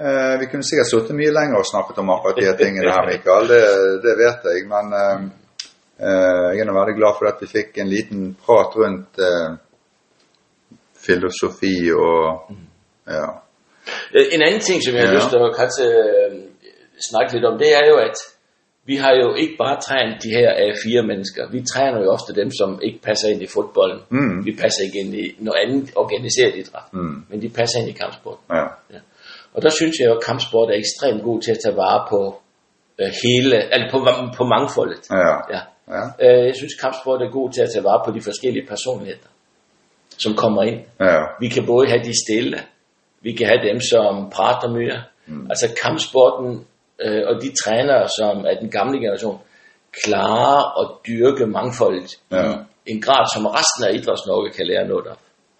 eh, 0.07 0.33
vi 0.41 0.45
kunne 0.51 0.63
sikkert 0.69 0.89
sittet 0.91 1.15
mye 1.19 1.31
lenger 1.37 1.57
og 1.61 1.65
snakket 1.71 1.97
om 2.03 2.09
akkurat 2.15 2.37
de 2.41 2.53
tingene 2.63 2.91
her, 2.93 3.03
Mikael. 3.11 3.47
Det, 3.53 3.63
det 4.05 4.13
vet 4.23 4.39
jeg, 4.49 4.65
men 4.73 4.85
eh, 5.01 5.19
eh, 6.07 6.47
jeg 6.55 6.61
er 6.63 6.69
nå 6.71 6.75
veldig 6.79 6.97
glad 7.01 7.13
for 7.19 7.25
at 7.31 7.41
vi 7.41 7.47
fikk 7.57 7.77
en 7.83 7.89
liten 7.95 8.21
prat 8.45 8.71
rundt 8.81 9.21
eh, 9.29 9.49
filosofi 11.05 11.75
og 11.91 12.51
ja. 13.07 13.25
En 14.35 14.41
anden 14.41 14.59
ting, 14.61 14.83
som 14.83 14.93
jeg 14.95 15.01
har 15.03 15.11
Ja. 15.13 15.17
lyst 15.19 15.29
til 15.29 15.39
at 15.47 15.55
kanskje 15.61 15.85
øh, 15.85 16.31
snakke 17.09 17.33
lidt 17.33 17.45
om, 17.45 17.57
det 17.59 17.69
er 17.79 17.85
jo, 17.91 17.95
at 18.07 18.17
vi 18.85 18.95
har 18.95 19.11
jo 19.23 19.33
ikke 19.35 19.55
bare 19.57 19.77
trænet 19.87 20.23
de 20.23 20.29
her 20.29 20.49
A4-mennesker. 20.65 21.51
Vi 21.51 21.61
træner 21.73 21.99
jo 22.03 22.09
ofte 22.17 22.31
dem, 22.41 22.49
som 22.59 22.79
ikke 22.87 22.99
passer 23.07 23.27
ind 23.27 23.41
i 23.41 23.47
fodbolden. 23.55 23.99
Mm. 24.09 24.45
Vi 24.45 24.51
passer 24.61 24.81
ikke 24.85 24.99
ind 25.03 25.13
i 25.15 25.35
noget 25.39 25.59
andet 25.65 25.91
organiseret 25.95 26.55
idræt. 26.55 26.87
Mm. 26.93 27.15
Men 27.29 27.41
de 27.41 27.49
passer 27.49 27.79
ind 27.79 27.89
i 27.89 27.91
kampsport. 28.01 28.37
ja. 28.51 28.65
Ja. 28.93 28.99
Og 29.53 29.61
der 29.61 29.69
synes 29.69 29.95
jeg 29.99 30.07
jo, 30.09 30.13
at 30.17 30.23
kampsport 30.23 30.69
er 30.69 30.77
ekstremt 30.83 31.23
god 31.23 31.41
til 31.41 31.51
at 31.51 31.57
tage 31.65 31.75
vare 31.75 32.05
på 32.09 32.41
øh, 32.99 33.11
hele, 33.23 33.55
altså 33.73 33.87
på, 33.91 33.97
på 34.37 34.43
mangfoldet. 34.43 35.01
Ja. 35.11 35.35
Ja. 35.55 35.61
Ja. 35.95 36.03
Øh, 36.23 36.45
jeg 36.45 36.55
synes, 36.55 36.73
kampsport 36.83 37.21
er 37.21 37.31
god 37.31 37.51
til 37.51 37.61
at 37.61 37.69
tage 37.73 37.83
vare 37.83 38.01
på 38.05 38.11
de 38.11 38.21
forskellige 38.21 38.65
personligheder, 38.67 39.29
som 40.17 40.33
kommer 40.35 40.61
ind. 40.63 40.79
Ja. 41.01 41.17
Vi 41.39 41.47
kan 41.47 41.65
både 41.65 41.87
have 41.87 42.03
de 42.03 42.13
stille, 42.25 42.57
vi 43.21 43.31
kan 43.33 43.47
have 43.47 43.61
dem, 43.69 43.79
som 43.81 44.29
prater 44.29 44.69
mere. 44.69 45.03
Mm. 45.27 45.45
Altså 45.49 45.65
kampsporten 45.83 46.65
øh, 47.01 47.21
og 47.29 47.41
de 47.41 47.49
trænere, 47.63 48.07
som 48.19 48.45
er 48.49 48.55
den 48.61 48.69
gamle 48.71 48.97
generation, 48.99 49.39
klarer 50.03 50.81
at 50.81 50.87
dyrke 51.07 51.45
mangfoldet 51.47 52.09
Ja. 52.31 52.51
i 52.87 52.91
en 52.91 53.01
grad, 53.01 53.25
som 53.35 53.45
resten 53.45 53.81
af 53.87 53.91
idræts-Norge 53.99 54.49
kan 54.57 54.65
lære 54.67 54.87
noget 54.87 55.05
af. 55.07 55.17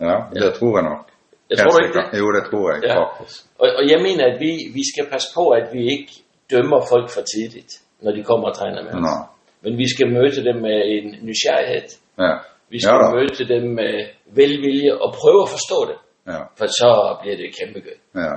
ja, 0.10 0.40
det 0.46 0.54
tror 0.60 0.78
jeg 0.78 0.84
nok. 0.90 1.06
Jeg 1.50 1.58
tror 1.58 1.72
du 1.80 1.86
ikke 1.86 1.98
det? 2.00 2.06
Jo, 2.22 2.26
det 2.36 2.44
tror 2.50 2.66
jeg 2.74 2.80
Ja. 2.90 2.96
faktisk. 3.04 3.38
Og, 3.62 3.68
og 3.80 3.84
jeg 3.92 4.00
mener, 4.08 4.24
at 4.32 4.36
vi, 4.46 4.52
vi 4.78 4.84
skal 4.92 5.06
passe 5.14 5.28
på, 5.38 5.44
at 5.60 5.66
vi 5.76 5.82
ikke 5.96 6.14
dømmer 6.54 6.80
folk 6.92 7.08
for 7.16 7.24
tidligt, 7.34 7.72
når 8.04 8.12
de 8.18 8.22
kommer 8.30 8.46
og 8.50 8.56
træner 8.60 8.82
med 8.86 8.94
os. 8.98 9.02
Nej. 9.10 9.22
Men 9.64 9.74
vi 9.82 9.88
skal 9.94 10.08
møde 10.18 10.40
dem 10.50 10.58
med 10.68 10.78
en 10.96 11.06
nysgerrighed. 11.28 11.88
Ja. 12.24 12.34
Vi 12.74 12.78
skal 12.82 12.94
ja, 12.94 13.06
da. 13.08 13.16
møde 13.18 13.46
dem 13.54 13.64
med 13.80 13.94
velvilje 14.40 14.92
og 15.04 15.10
prøve 15.22 15.42
at 15.46 15.50
forstå 15.56 15.78
det. 15.92 15.98
Ja. 16.34 16.40
For 16.58 16.68
så 16.82 16.90
bliver 17.22 17.38
det 17.42 17.48
kæmpe 17.60 17.80
godt. 17.88 18.02
Ja. 18.26 18.34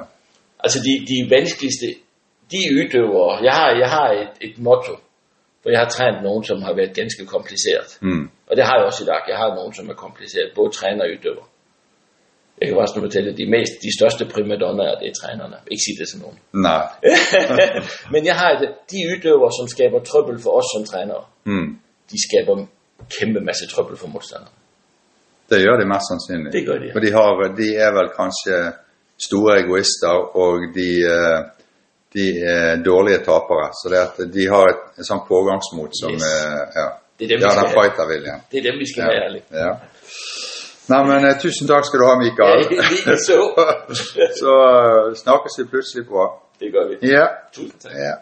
Altså 0.65 0.79
de, 0.87 0.93
de 1.13 1.19
vanskeligste, 1.37 1.89
de 2.53 2.61
udøvere, 2.79 3.33
jeg 3.49 3.55
har, 3.61 3.69
jeg 3.83 3.91
har 3.97 4.09
et, 4.23 4.33
et 4.49 4.59
motto, 4.59 4.95
for 5.63 5.69
jeg 5.73 5.79
har 5.85 5.89
trænet 5.97 6.23
nogen, 6.23 6.45
som 6.45 6.59
har 6.67 6.75
været 6.81 6.93
ganske 7.01 7.23
kompliceret. 7.35 7.91
Mm. 8.03 8.25
Og 8.49 8.57
det 8.57 8.65
har 8.69 8.75
jeg 8.79 8.85
også 8.91 9.03
i 9.05 9.07
dag. 9.07 9.23
Jeg 9.33 9.39
har 9.43 9.55
nogen, 9.55 9.75
som 9.79 9.89
er 9.93 9.95
kompliceret, 10.05 10.49
både 10.59 10.71
træner 10.79 11.03
og 11.05 11.11
udøver. 11.15 11.45
Jeg 12.61 12.67
kan 12.69 12.77
også 12.85 12.95
nu 12.97 13.03
fortælle, 13.07 13.29
at 13.33 13.37
de, 13.41 13.47
mest, 13.57 13.73
de 13.87 13.91
største 13.99 14.23
primadonnaer, 14.35 14.95
det 15.01 15.07
er 15.13 15.17
trænerne. 15.23 15.57
Ikke 15.73 15.83
sige 15.87 15.97
det 16.01 16.07
til 16.13 16.19
nogen. 16.25 16.39
Nej. 16.69 16.85
Men 18.13 18.21
jeg 18.31 18.37
har 18.41 18.49
et, 18.57 18.63
de 18.93 18.99
udøvere, 19.13 19.53
som 19.59 19.67
skaber 19.75 19.99
trøbbel 20.11 20.37
for 20.45 20.51
os 20.59 20.69
som 20.75 20.83
trænere, 20.91 21.25
Mm. 21.53 21.69
de 22.13 22.17
skaber 22.27 22.55
kæmpe 23.19 23.41
masse 23.49 23.65
trøbbel 23.73 23.97
for 24.03 24.09
modstandere. 24.15 24.55
Det 25.51 25.57
gjør 25.65 25.77
de 25.83 25.87
mest 25.93 26.07
sannsynlig. 26.11 26.51
Det 26.57 26.63
gør 26.69 26.77
de, 26.83 26.87
ja. 26.89 26.93
For 26.95 27.01
de, 27.07 27.11
har, 27.17 27.29
de 27.63 27.69
er 27.87 27.91
vel 27.99 28.09
kanskje 28.21 28.57
store 29.29 29.53
egoister, 29.63 30.15
og 30.43 30.51
de, 30.79 30.89
eh, 31.17 31.39
de 32.15 32.25
er 32.55 32.83
dårlige 32.91 33.19
tapere. 33.29 33.67
Så 33.81 33.85
det 33.93 33.99
at 34.07 34.35
de 34.37 34.43
har 34.55 34.65
et, 34.75 34.81
et 35.01 35.05
sånt 35.11 35.25
pågangsmot 35.33 35.93
som 36.01 36.11
Yes. 36.15 36.23
eh, 36.33 36.61
ja. 36.79 36.87
Det 37.19 37.25
er 37.25 37.31
dem, 37.33 37.39
de 37.41 37.45
vi 37.47 37.51
skal 37.55 37.65
den 37.69 37.75
fighterviljen. 37.79 38.39
Det 38.51 38.57
er 38.61 38.65
dem, 38.71 38.77
vi 38.83 38.87
skal 38.91 39.01
Ja. 39.03 39.07
have 39.09 39.19
ærligt. 39.27 39.45
ja. 39.63 39.71
Nei, 40.89 41.01
men 41.07 41.25
eh, 41.27 41.39
tusen 41.43 41.67
takk 41.71 41.87
skal 41.89 42.01
du 42.01 42.07
ha, 42.07 42.15
Mikael. 42.21 42.67
Lige 42.71 43.17
så. 43.27 43.41
så 44.41 44.53
eh, 44.75 45.15
snakkes 45.23 45.59
vi 45.59 45.65
plutselig 45.73 46.07
på. 46.09 46.29
Det 46.61 46.73
gør 46.73 46.89
vi. 46.89 47.13
Ja. 47.15 47.27
Tusind 47.53 47.81
tak. 47.81 47.93
ja. 47.93 48.15